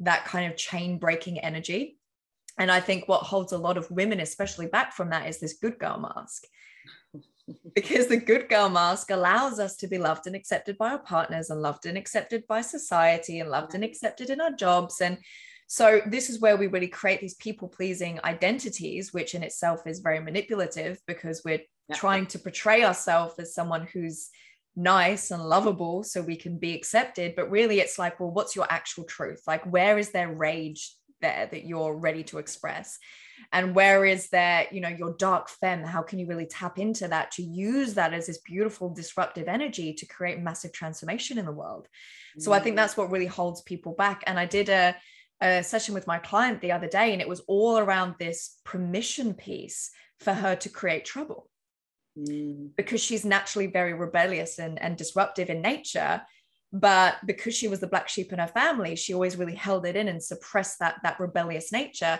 [0.00, 1.98] that kind of chain breaking energy.
[2.58, 5.54] And i think what holds a lot of women especially back from that is this
[5.54, 6.44] good girl mask.
[7.74, 11.48] Because the good girl mask allows us to be loved and accepted by our partners
[11.48, 13.88] and loved and accepted by society and loved and mm.
[13.88, 15.00] accepted in our jobs.
[15.00, 15.16] And
[15.66, 20.00] So this is where we really create these people pleasing identities, which in itself is
[20.00, 21.96] very manipulative because we're yeah.
[21.96, 24.30] trying to portray ourselves as someone who's
[24.78, 27.34] nice and lovable so we can be accepted.
[27.34, 29.42] But really, it's like, well, what's your actual truth?
[29.46, 32.98] Like, where is there rage there that you're ready to express?
[33.52, 35.82] And where is there, you know, your dark femme?
[35.82, 39.94] How can you really tap into that to use that as this beautiful disruptive energy
[39.94, 41.88] to create massive transformation in the world?
[42.38, 42.76] So I think mm.
[42.76, 44.22] that's what really holds people back.
[44.26, 44.94] And I did a,
[45.40, 49.34] a session with my client the other day, and it was all around this permission
[49.34, 51.48] piece for her to create trouble
[52.18, 52.70] mm.
[52.76, 56.20] because she's naturally very rebellious and, and disruptive in nature
[56.72, 59.96] but because she was the black sheep in her family she always really held it
[59.96, 62.18] in and suppressed that that rebellious nature.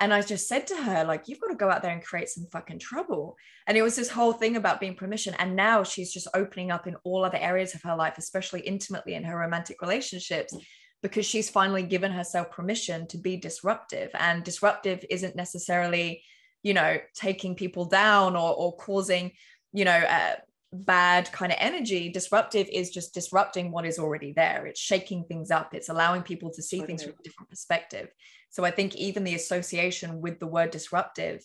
[0.00, 2.28] And i just said to her like you've got to go out there and create
[2.28, 3.36] some fucking trouble.
[3.66, 5.34] And it was this whole thing about being permission.
[5.38, 9.14] And now she's just opening up in all other areas of her life especially intimately
[9.14, 10.56] in her romantic relationships
[11.02, 14.10] because she's finally given herself permission to be disruptive.
[14.14, 16.22] And disruptive isn't necessarily
[16.62, 19.32] you know taking people down or, or causing
[19.72, 20.34] you know uh,
[20.72, 25.50] bad kind of energy disruptive is just disrupting what is already there it's shaking things
[25.50, 26.86] up it's allowing people to see okay.
[26.86, 28.08] things from a different perspective
[28.50, 31.44] so i think even the association with the word disruptive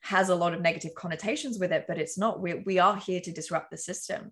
[0.00, 3.20] has a lot of negative connotations with it but it's not we, we are here
[3.20, 4.30] to disrupt the system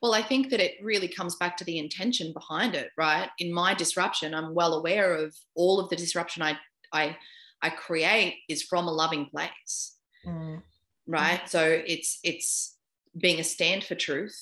[0.00, 3.30] well, I think that it really comes back to the intention behind it, right?
[3.38, 6.58] In my disruption, I'm well aware of all of the disruption I
[6.92, 7.16] I
[7.62, 9.96] I create is from a loving place.
[10.26, 10.62] Mm.
[11.06, 11.48] Right.
[11.48, 12.76] So it's it's
[13.16, 14.36] being a stand for truth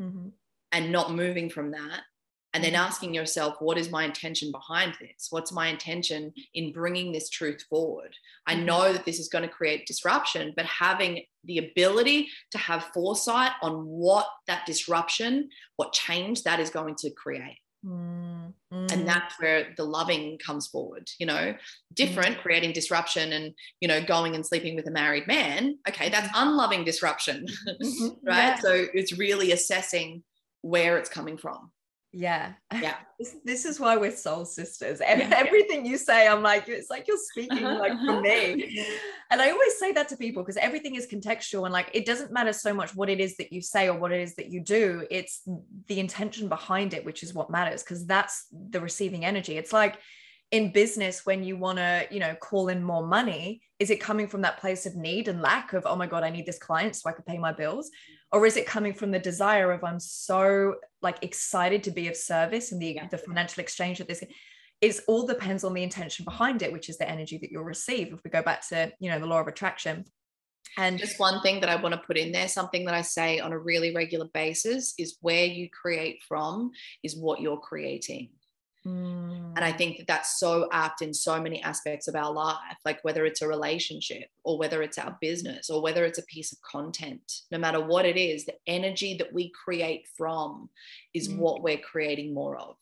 [0.00, 0.28] mm-hmm.
[0.72, 2.02] and not moving from that.
[2.54, 2.82] And then mm-hmm.
[2.82, 5.28] asking yourself, what is my intention behind this?
[5.30, 8.14] What's my intention in bringing this truth forward?
[8.46, 8.64] I mm-hmm.
[8.64, 13.52] know that this is going to create disruption, but having the ability to have foresight
[13.62, 17.58] on what that disruption, what change that is going to create.
[17.84, 18.92] Mm, mm.
[18.92, 21.54] And that's where the loving comes forward, you know,
[21.94, 22.42] different, mm.
[22.42, 25.78] creating disruption and, you know, going and sleeping with a married man.
[25.88, 26.48] Okay, that's mm-hmm.
[26.48, 28.08] unloving disruption, mm-hmm.
[28.24, 28.36] right?
[28.36, 28.58] Yeah.
[28.58, 30.24] So it's really assessing
[30.62, 31.70] where it's coming from
[32.12, 32.52] yeah.
[32.72, 35.00] Yeah this, this, is why we're soul sisters.
[35.00, 35.34] And yeah.
[35.34, 38.86] everything you say i'm like it's like you're speaking uh-huh, like for me.
[39.30, 42.32] And i always say that to people because everything is contextual and like it doesn't
[42.32, 44.60] matter so much what it is that you say or what it is that you
[44.60, 45.42] do it's
[45.88, 49.58] the intention behind it which is what matters because that's the receiving energy.
[49.58, 49.98] It's like
[50.50, 54.26] in business when you want to you know call in more money is it coming
[54.26, 56.96] from that place of need and lack of oh my god i need this client
[56.96, 57.90] so i can pay my bills
[58.32, 62.16] or is it coming from the desire of i'm so like excited to be of
[62.16, 63.08] service and the yeah.
[63.08, 64.22] the financial exchange that this
[64.80, 68.12] is all depends on the intention behind it which is the energy that you'll receive
[68.12, 70.04] if we go back to you know the law of attraction
[70.76, 73.40] and just one thing that I want to put in there, something that I say
[73.40, 76.70] on a really regular basis is where you create from
[77.02, 78.30] is what you're creating.
[78.88, 79.52] Mm.
[79.56, 83.02] And I think that that's so apt in so many aspects of our life, like
[83.02, 86.60] whether it's a relationship or whether it's our business or whether it's a piece of
[86.62, 90.68] content, no matter what it is, the energy that we create from
[91.12, 91.38] is mm.
[91.38, 92.76] what we're creating more of.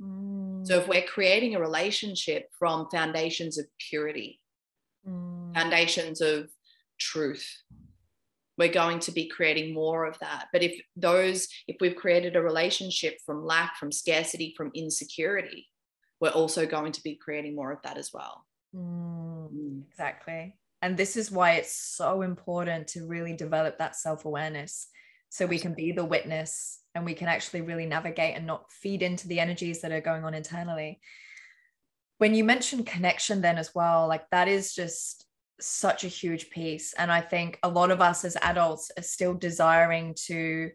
[0.00, 0.66] Mm.
[0.66, 4.40] So if we're creating a relationship from foundations of purity,
[5.06, 5.54] mm.
[5.54, 6.48] foundations of
[6.98, 7.46] truth,
[8.62, 10.46] we're going to be creating more of that.
[10.52, 15.66] But if those if we've created a relationship from lack from scarcity from insecurity
[16.20, 18.46] we're also going to be creating more of that as well.
[18.76, 19.82] Mm, mm.
[19.90, 20.54] exactly.
[20.80, 24.86] And this is why it's so important to really develop that self-awareness
[25.30, 29.02] so we can be the witness and we can actually really navigate and not feed
[29.02, 31.00] into the energies that are going on internally.
[32.18, 35.26] When you mentioned connection then as well like that is just
[35.62, 36.92] such a huge piece.
[36.94, 40.70] And I think a lot of us as adults are still desiring to.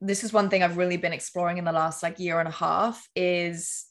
[0.00, 2.52] This is one thing I've really been exploring in the last like year and a
[2.52, 3.86] half is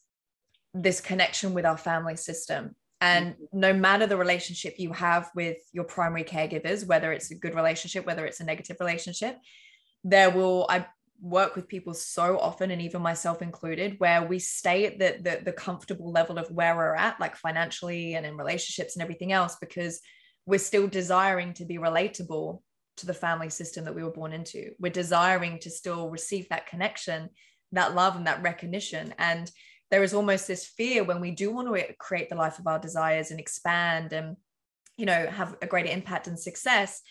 [0.73, 2.75] this connection with our family system.
[3.01, 3.59] And mm-hmm.
[3.59, 8.05] no matter the relationship you have with your primary caregivers, whether it's a good relationship,
[8.05, 9.37] whether it's a negative relationship,
[10.03, 10.85] there will, I
[11.21, 15.43] work with people so often and even myself included where we stay at the, the,
[15.43, 19.57] the comfortable level of where we're at like financially and in relationships and everything else
[19.59, 19.99] because
[20.45, 22.61] we're still desiring to be relatable
[22.97, 24.71] to the family system that we were born into.
[24.79, 27.29] We're desiring to still receive that connection
[27.71, 29.13] that love and that recognition.
[29.17, 29.51] And
[29.91, 32.79] there is almost this fear when we do want to create the life of our
[32.79, 34.37] desires and expand and
[34.97, 37.01] you know have a greater impact and success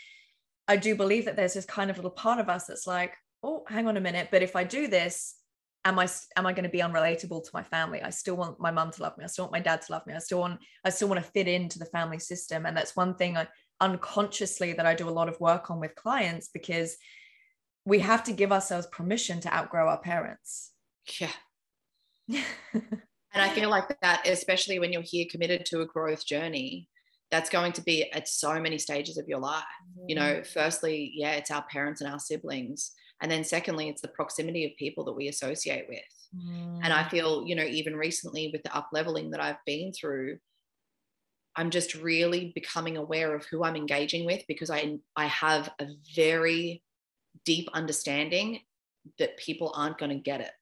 [0.69, 3.65] i do believe that there's this kind of little part of us that's like oh
[3.69, 5.37] hang on a minute but if i do this
[5.85, 8.71] am i am i going to be unrelatable to my family i still want my
[8.71, 10.61] mum to love me i still want my dad to love me i still want
[10.85, 13.47] i still want to fit into the family system and that's one thing i
[13.81, 16.97] unconsciously that i do a lot of work on with clients because
[17.85, 20.73] we have to give ourselves permission to outgrow our parents
[21.21, 21.31] yeah
[23.33, 26.89] and I feel like that, especially when you're here committed to a growth journey,
[27.31, 29.65] that's going to be at so many stages of your life.
[30.07, 30.47] You know, Mm.
[30.47, 32.93] firstly, yeah, it's our parents and our siblings.
[33.21, 36.01] And then secondly, it's the proximity of people that we associate with.
[36.85, 37.11] And I Mm.
[37.11, 40.39] feel, you know, even recently with the up leveling that I've been through,
[41.57, 45.89] I'm just really becoming aware of who I'm engaging with because I I have a
[46.15, 46.85] very
[47.45, 48.61] deep understanding
[49.19, 50.53] that people aren't going to get it.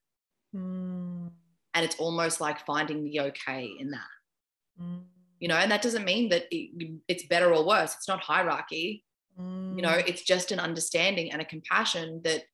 [0.54, 1.32] Mm.
[1.74, 4.80] And it's almost like finding the okay in that.
[4.80, 5.04] Mm.
[5.40, 7.94] You know, and that doesn't mean that it, it's better or worse.
[7.94, 9.04] It's not hierarchy.
[9.38, 10.08] You know, Mm.
[10.08, 12.44] it's just an understanding and a compassion that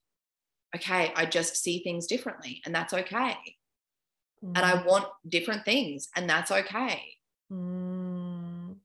[0.74, 3.36] okay, I just see things differently and that's okay.
[4.42, 4.64] And Mm.
[4.64, 7.18] I want different things and that's okay.
[7.52, 8.76] Mm.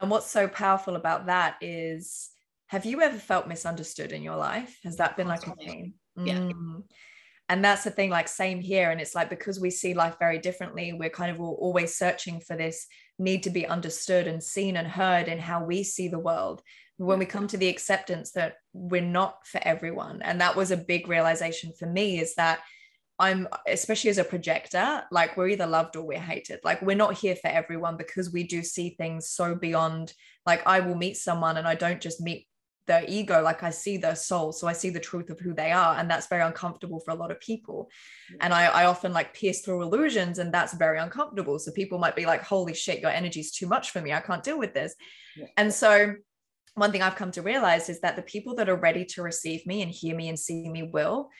[0.00, 2.30] And what's so powerful about that is
[2.68, 4.78] have you ever felt misunderstood in your life?
[4.84, 5.94] Has that been like a thing?
[6.16, 6.38] Yeah.
[6.38, 6.84] Mm.
[7.50, 8.90] And that's the thing, like, same here.
[8.90, 12.40] And it's like because we see life very differently, we're kind of al- always searching
[12.40, 12.86] for this
[13.18, 16.62] need to be understood and seen and heard in how we see the world.
[16.96, 20.22] When we come to the acceptance that we're not for everyone.
[20.22, 22.60] And that was a big realization for me is that
[23.18, 26.60] I'm especially as a projector, like we're either loved or we're hated.
[26.64, 30.12] Like we're not here for everyone because we do see things so beyond.
[30.46, 32.48] Like I will meet someone and I don't just meet
[32.86, 34.52] their ego, like I see their soul.
[34.52, 35.96] So I see the truth of who they are.
[35.96, 37.88] And that's very uncomfortable for a lot of people.
[38.40, 41.58] And I, I often like pierce through illusions and that's very uncomfortable.
[41.58, 44.12] So people might be like, holy shit, your energy's too much for me.
[44.12, 44.94] I can't deal with this.
[45.36, 45.46] Yeah.
[45.56, 46.14] And so
[46.74, 49.66] one thing I've come to realize is that the people that are ready to receive
[49.66, 51.30] me and hear me and see me will.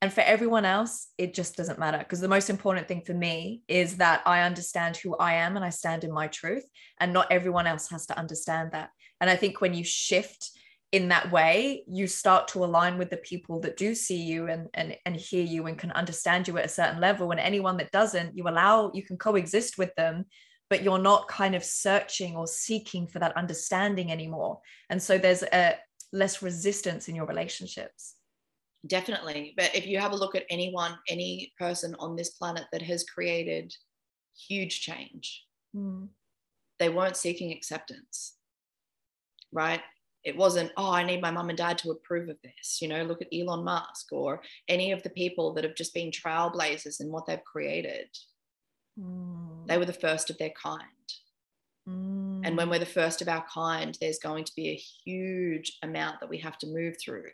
[0.00, 1.98] And for everyone else, it just doesn't matter.
[1.98, 5.64] Because the most important thing for me is that I understand who I am and
[5.64, 6.64] I stand in my truth.
[7.00, 8.90] And not everyone else has to understand that.
[9.20, 10.50] And I think when you shift
[10.92, 14.68] in that way, you start to align with the people that do see you and,
[14.74, 17.32] and, and hear you and can understand you at a certain level.
[17.32, 20.26] And anyone that doesn't, you allow, you can coexist with them,
[20.74, 24.58] but you're not kind of searching or seeking for that understanding anymore.
[24.90, 25.76] And so there's a
[26.12, 28.16] less resistance in your relationships.
[28.84, 29.54] Definitely.
[29.56, 33.04] But if you have a look at anyone, any person on this planet that has
[33.04, 33.72] created
[34.48, 35.44] huge change,
[35.76, 36.08] Mm.
[36.80, 38.36] they weren't seeking acceptance,
[39.52, 39.80] right?
[40.24, 42.82] It wasn't, oh, I need my mum and dad to approve of this.
[42.82, 46.10] You know, look at Elon Musk or any of the people that have just been
[46.10, 48.08] trailblazers in what they've created.
[48.98, 49.66] Mm.
[49.66, 50.82] They were the first of their kind.
[51.88, 52.42] Mm.
[52.44, 56.20] And when we're the first of our kind, there's going to be a huge amount
[56.20, 57.30] that we have to move through.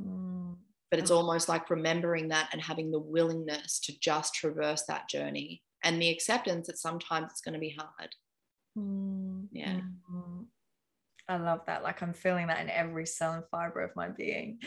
[0.00, 0.56] Mm.
[0.90, 5.62] But it's almost like remembering that and having the willingness to just traverse that journey
[5.82, 8.14] and the acceptance that sometimes it's going to be hard.
[8.78, 9.48] Mm.
[9.52, 9.80] Yeah.
[10.12, 10.46] Mm.
[11.28, 11.82] I love that.
[11.82, 14.60] Like I'm feeling that in every cell and fiber of my being.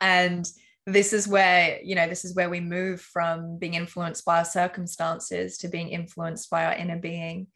[0.00, 0.46] And
[0.86, 4.44] this is where, you know, this is where we move from being influenced by our
[4.44, 7.48] circumstances to being influenced by our inner being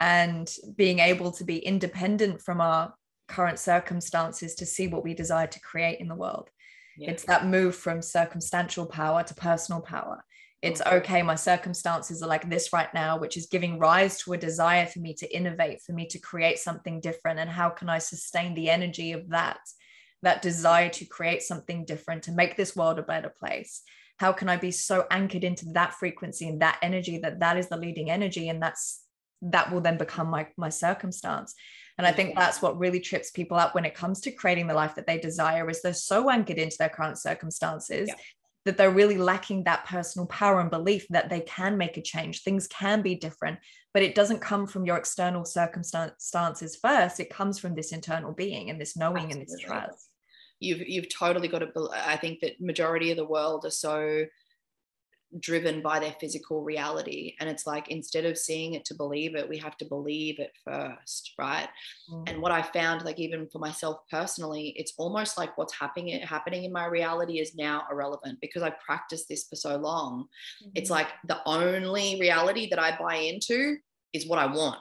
[0.00, 2.94] and being able to be independent from our
[3.28, 6.48] current circumstances to see what we desire to create in the world.
[6.96, 7.10] Yeah.
[7.10, 10.24] It's that move from circumstantial power to personal power.
[10.62, 14.38] It's okay, my circumstances are like this right now, which is giving rise to a
[14.38, 17.38] desire for me to innovate, for me to create something different.
[17.38, 19.60] And how can I sustain the energy of that,
[20.22, 23.82] that desire to create something different, to make this world a better place?
[24.18, 27.68] How can I be so anchored into that frequency and that energy that that is
[27.68, 28.48] the leading energy?
[28.48, 29.02] And that's
[29.42, 31.54] that will then become my my circumstance.
[31.96, 34.74] And I think that's what really trips people up when it comes to creating the
[34.74, 38.14] life that they desire is they're so anchored into their current circumstances Yeah.
[38.66, 42.42] that they're really lacking that personal power and belief that they can make a change.
[42.42, 43.58] Things can be different,
[43.94, 47.20] but it doesn't come from your external circumstances first.
[47.20, 50.09] It comes from this internal being and this knowing and this trust.
[50.60, 51.88] You've you've totally got to.
[51.92, 54.26] I think that majority of the world are so
[55.38, 59.48] driven by their physical reality, and it's like instead of seeing it to believe it,
[59.48, 61.68] we have to believe it first, right?
[62.26, 66.64] And what I found, like even for myself personally, it's almost like what's happening happening
[66.64, 70.26] in my reality is now irrelevant because I practiced this for so long.
[70.74, 73.76] It's like the only reality that I buy into
[74.12, 74.78] is what I want.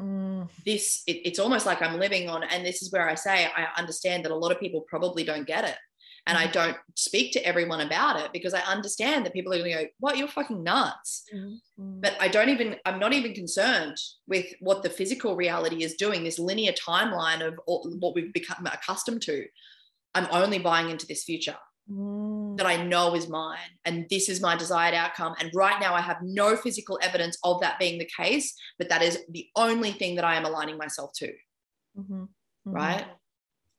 [0.00, 0.27] Mm,
[0.64, 3.68] This it, it's almost like I'm living on, and this is where I say I
[3.76, 5.76] understand that a lot of people probably don't get it.
[6.26, 6.52] And I Mhm.
[6.52, 9.90] don't speak to everyone about it because I understand that people are going to go,
[9.98, 12.00] What, you're fucking nuts mm, mm.
[12.02, 13.96] but I don't even, I'm not even concerned
[14.26, 18.66] with what the physical reality is doing, this linear timeline of all, what we've become
[18.66, 19.46] accustomed to.
[20.14, 21.56] I'm only buying into this future
[21.90, 25.34] Mm, that I know is mine, and this is my desired outcome.
[25.40, 29.02] And right now, I have no physical evidence of that being the case, but that
[29.02, 31.32] is the only thing that I am aligning myself to,
[31.98, 32.28] mhm, mhm.
[32.66, 33.06] right?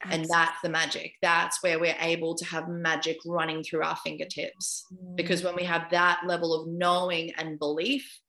[0.04, 4.86] and that's the magic that's where we're able to have magic running through our fingertips
[4.94, 5.16] mm.
[5.16, 8.20] because when we have that level of knowing and belief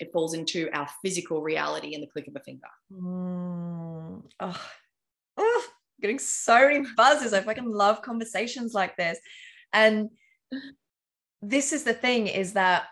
[0.00, 4.22] it falls into our physical reality in the click of a finger mm.
[4.40, 4.66] oh.
[5.38, 5.64] oh
[6.00, 9.18] getting so many buzzes i fucking love conversations like this
[9.72, 10.10] and
[11.42, 12.84] this is the thing is that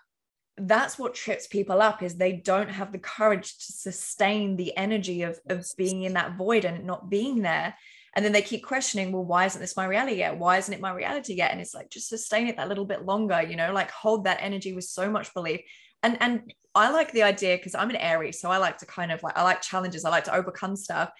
[0.56, 5.22] that's what trips people up is they don't have the courage to sustain the energy
[5.22, 7.74] of, of being in that void and not being there.
[8.14, 10.36] And then they keep questioning well why isn't this my reality yet?
[10.36, 11.52] Why isn't it my reality yet?
[11.52, 14.38] And it's like just sustain it that little bit longer you know like hold that
[14.40, 15.60] energy with so much belief.
[16.02, 19.10] And and i like the idea because i'm an aries so i like to kind
[19.10, 21.10] of like i like challenges i like to overcome stuff.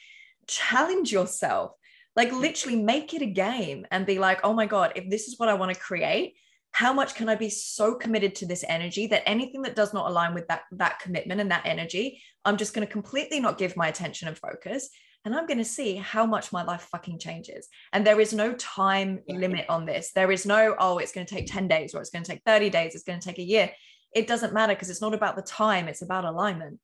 [0.46, 1.72] Challenge yourself
[2.16, 5.38] like literally make it a game and be like oh my god if this is
[5.38, 6.34] what i want to create
[6.72, 10.08] how much can i be so committed to this energy that anything that does not
[10.08, 13.76] align with that that commitment and that energy i'm just going to completely not give
[13.76, 14.90] my attention and focus
[15.24, 17.68] and i'm going to see how much my life fucking changes.
[17.92, 20.12] And there is no time limit on this.
[20.12, 22.42] There is no oh it's going to take 10 days or it's going to take
[22.46, 23.70] 30 days it's going to take a year.
[24.14, 26.80] It doesn't matter because it's not about the time it's about alignment.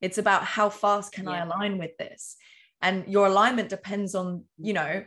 [0.00, 1.30] It's about how fast can yeah.
[1.30, 2.36] i align with this
[2.82, 5.04] and your alignment depends on you know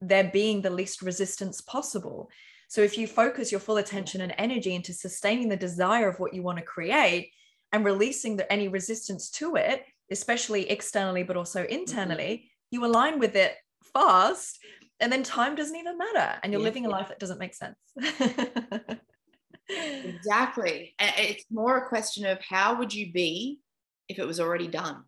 [0.00, 2.30] there being the least resistance possible
[2.70, 6.32] so if you focus your full attention and energy into sustaining the desire of what
[6.32, 7.32] you want to create
[7.72, 12.46] and releasing the, any resistance to it, especially externally, but also internally, mm-hmm.
[12.70, 13.56] you align with it
[13.92, 14.60] fast.
[15.00, 16.38] And then time doesn't even matter.
[16.44, 17.76] And you're living a life that doesn't make sense.
[19.68, 20.94] exactly.
[21.00, 23.58] It's more a question of how would you be
[24.08, 25.02] if it was already done?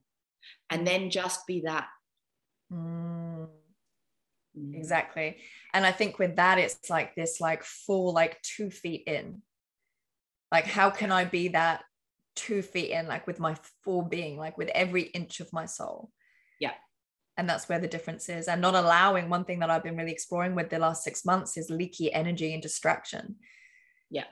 [0.69, 0.87] And mm.
[0.87, 1.87] then just be that.
[2.73, 3.49] Mm.
[4.59, 4.75] Mm.
[4.75, 5.39] Exactly.
[5.73, 9.43] And I think with that, it's like this like full, like two feet in.
[10.51, 11.83] Like, how can I be that
[12.37, 16.11] two feet in, like with my full being, like with every inch of my soul?
[16.61, 16.75] Yeah.
[17.39, 18.49] And that's where the difference is.
[18.49, 21.57] And not allowing one thing that I've been really exploring with the last six months
[21.57, 23.37] is leaky energy and distraction.
[24.11, 24.25] Yeah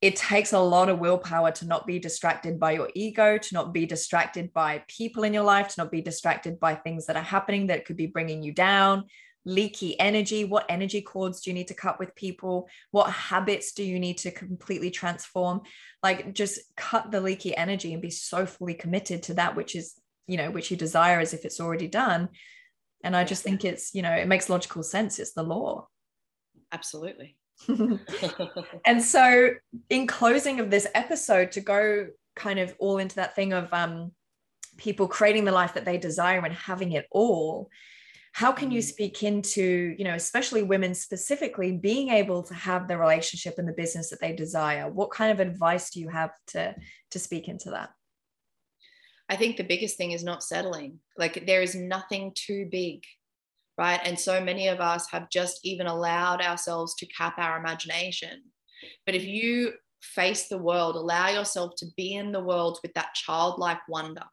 [0.00, 3.72] it takes a lot of willpower to not be distracted by your ego, to not
[3.72, 7.22] be distracted by people in your life, to not be distracted by things that are
[7.22, 9.04] happening that could be bringing you down,
[9.48, 12.68] leaky energy what energy cords do you need to cut with people?
[12.90, 15.62] What habits do you need to completely transform?
[16.02, 19.94] Like just cut the leaky energy and be so fully committed to that which is
[20.26, 22.28] you know which you desire as if it's already done.
[23.02, 25.18] And i just think it's you know it makes logical sense.
[25.18, 25.88] It's the law.
[26.70, 27.37] Absolutely
[28.86, 29.50] and so
[29.90, 32.06] in closing of this episode to go
[32.36, 34.12] kind of all into that thing of um
[34.76, 37.68] people creating the life that they desire and having it all
[38.32, 38.84] how can you mm.
[38.84, 43.72] speak into you know especially women specifically being able to have the relationship and the
[43.72, 44.88] business that they desire?
[44.88, 46.74] What kind of advice do you have to
[47.10, 47.90] to speak into that?
[49.28, 51.00] I think the biggest thing is not settling.
[51.16, 53.02] Like there is nothing too big
[53.78, 58.42] right and so many of us have just even allowed ourselves to cap our imagination
[59.06, 59.72] but if you
[60.02, 64.24] face the world allow yourself to be in the world with that childlike wonder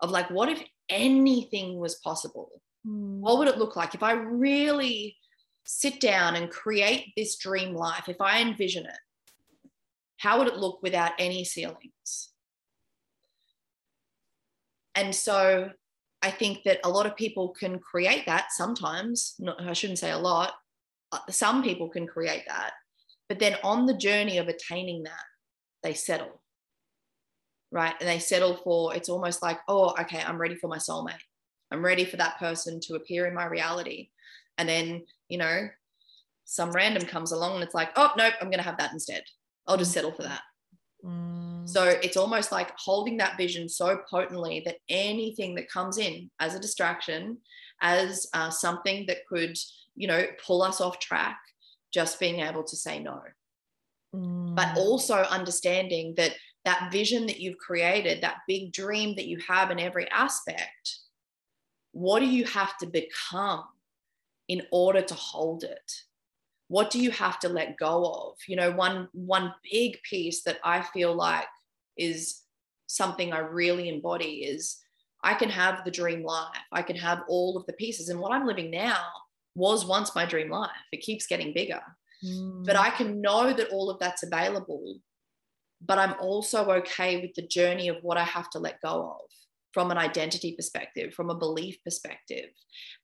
[0.00, 2.50] of like what if anything was possible
[2.86, 3.20] Mm.
[3.20, 5.16] What would it look like if I really
[5.64, 8.08] sit down and create this dream life?
[8.08, 9.70] If I envision it,
[10.18, 12.30] how would it look without any ceilings?
[14.94, 15.70] And so
[16.24, 19.34] I think that a lot of people can create that sometimes.
[19.38, 20.54] Not, I shouldn't say a lot.
[21.12, 22.72] Uh, some people can create that.
[23.28, 25.24] But then on the journey of attaining that,
[25.82, 26.40] they settle.
[27.70, 27.94] Right.
[28.00, 31.20] And they settle for it's almost like, oh, okay, I'm ready for my soulmate.
[31.70, 34.08] I'm ready for that person to appear in my reality.
[34.56, 35.68] And then, you know,
[36.46, 39.24] some random comes along and it's like, oh, nope, I'm going to have that instead.
[39.66, 40.42] I'll just settle for that.
[41.04, 41.33] Mm.
[41.66, 46.54] So it's almost like holding that vision so potently that anything that comes in as
[46.54, 47.38] a distraction,
[47.80, 49.56] as uh, something that could,
[49.96, 51.38] you know, pull us off track,
[51.92, 53.20] just being able to say no.
[54.14, 54.54] Mm.
[54.54, 56.34] But also understanding that
[56.64, 60.98] that vision that you've created, that big dream that you have in every aspect,
[61.92, 63.64] what do you have to become
[64.48, 65.92] in order to hold it
[66.68, 68.36] what do you have to let go of?
[68.48, 71.46] You know one one big piece that i feel like
[71.96, 72.42] is
[72.86, 74.78] something i really embody is
[75.22, 76.64] i can have the dream life.
[76.72, 78.08] I can have all of the pieces.
[78.08, 79.04] And what i'm living now
[79.54, 80.70] was once my dream life.
[80.92, 81.82] It keeps getting bigger.
[82.24, 82.64] Mm.
[82.64, 84.96] but i can know that all of that's available
[85.84, 89.30] but i'm also okay with the journey of what i have to let go of
[89.74, 92.46] from an identity perspective, from a belief perspective.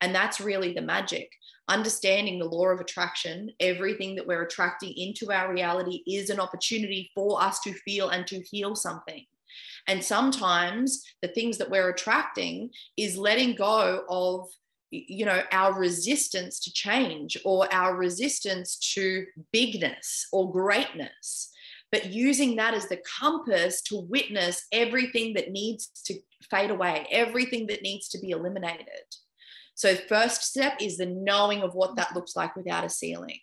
[0.01, 1.29] And that's really the magic.
[1.69, 7.11] Understanding the law of attraction, everything that we're attracting into our reality is an opportunity
[7.15, 9.25] for us to feel and to heal something.
[9.89, 14.49] And sometimes the things that we're attracting is letting go of
[14.93, 21.53] you know our resistance to change or our resistance to bigness or greatness
[21.93, 26.15] but using that as the compass to witness everything that needs to
[26.51, 28.87] fade away everything that needs to be eliminated.
[29.75, 33.41] So first step is the knowing of what that looks like without a ceiling.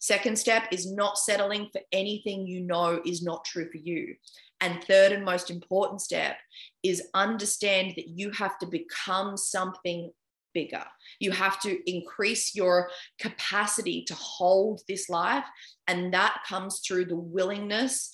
[0.00, 4.14] Second step is not settling for anything you know is not true for you.
[4.60, 6.36] And third and most important step
[6.82, 10.12] is understand that you have to become something
[10.54, 10.84] bigger.
[11.20, 12.90] You have to increase your
[13.20, 15.44] capacity to hold this life.
[15.86, 18.10] And that comes through the willingness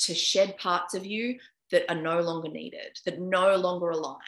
[0.00, 1.38] to shed parts of you
[1.70, 4.18] that are no longer needed, that no longer align.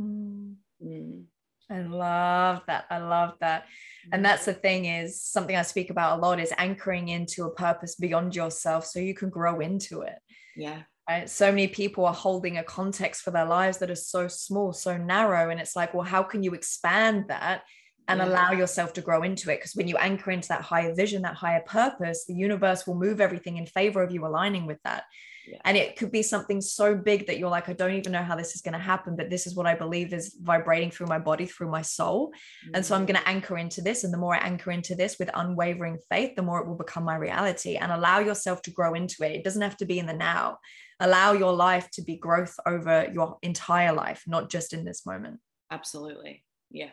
[0.00, 0.54] Mm.
[0.82, 1.24] Mm.
[1.70, 2.86] I love that.
[2.90, 3.66] I love that.
[4.12, 7.54] And that's the thing is something I speak about a lot is anchoring into a
[7.54, 10.18] purpose beyond yourself so you can grow into it.
[10.56, 10.82] Yeah.
[11.10, 11.28] Right?
[11.28, 14.96] So many people are holding a context for their lives that is so small, so
[14.96, 15.50] narrow.
[15.50, 17.62] And it's like, well, how can you expand that
[18.08, 18.26] and yeah.
[18.26, 19.56] allow yourself to grow into it?
[19.56, 23.20] Because when you anchor into that higher vision, that higher purpose, the universe will move
[23.20, 25.04] everything in favor of you aligning with that.
[25.46, 25.58] Yeah.
[25.64, 28.36] And it could be something so big that you're like, I don't even know how
[28.36, 31.18] this is going to happen, but this is what I believe is vibrating through my
[31.18, 32.28] body, through my soul.
[32.28, 32.74] Mm-hmm.
[32.74, 33.08] And so I'm mm.
[33.08, 34.04] going to anchor into this.
[34.04, 37.04] And the more I anchor into this with unwavering faith, the more it will become
[37.04, 39.32] my reality and allow yourself to grow into it.
[39.32, 40.58] It doesn't have to be in the now
[41.00, 45.40] allow your life to be growth over your entire life, not just in this moment.
[45.70, 46.44] Absolutely.
[46.70, 46.90] Yeah.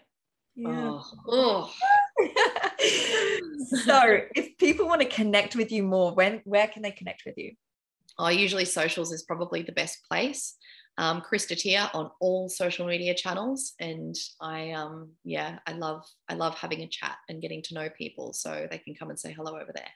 [0.57, 0.99] Yeah.
[1.27, 1.71] Oh.
[1.71, 1.73] oh.
[3.85, 7.37] so if people want to connect with you more, when where can they connect with
[7.37, 7.53] you?
[8.17, 10.55] Oh, usually socials is probably the best place.
[10.97, 16.33] Um, Krista Tier on all social media channels, and I um yeah I love I
[16.33, 19.31] love having a chat and getting to know people, so they can come and say
[19.31, 19.91] hello over there.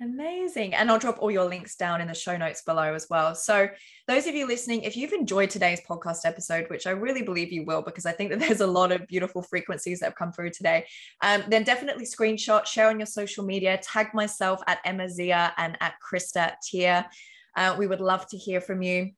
[0.00, 0.74] Amazing.
[0.74, 3.34] And I'll drop all your links down in the show notes below as well.
[3.34, 3.68] So,
[4.06, 7.64] those of you listening, if you've enjoyed today's podcast episode, which I really believe you
[7.64, 10.50] will, because I think that there's a lot of beautiful frequencies that have come through
[10.50, 10.86] today,
[11.22, 15.78] um, then definitely screenshot, share on your social media, tag myself at Emma Zia and
[15.80, 17.06] at Krista Tier.
[17.56, 19.12] Uh, we would love to hear from you.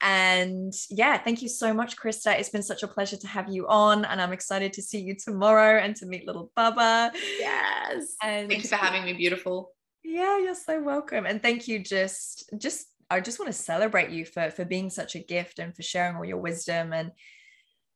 [0.00, 2.38] And yeah, thank you so much, Krista.
[2.38, 5.14] It's been such a pleasure to have you on, and I'm excited to see you
[5.14, 7.10] tomorrow and to meet little Bubba.
[7.38, 8.14] Yes.
[8.22, 9.72] And thank you for having me, beautiful.
[10.02, 11.26] Yeah, you're so welcome.
[11.26, 15.14] And thank you just just I just want to celebrate you for for being such
[15.14, 17.12] a gift and for sharing all your wisdom and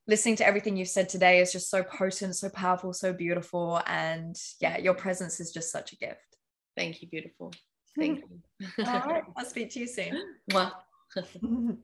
[0.07, 4.36] listening to everything you've said today is just so potent, so powerful, so beautiful and
[4.61, 6.36] yeah, your presence is just such a gift.
[6.76, 7.52] Thank you, beautiful.
[7.98, 8.66] Thank you.
[8.86, 10.20] all right, I'll speak to you soon.
[10.52, 10.84] Well.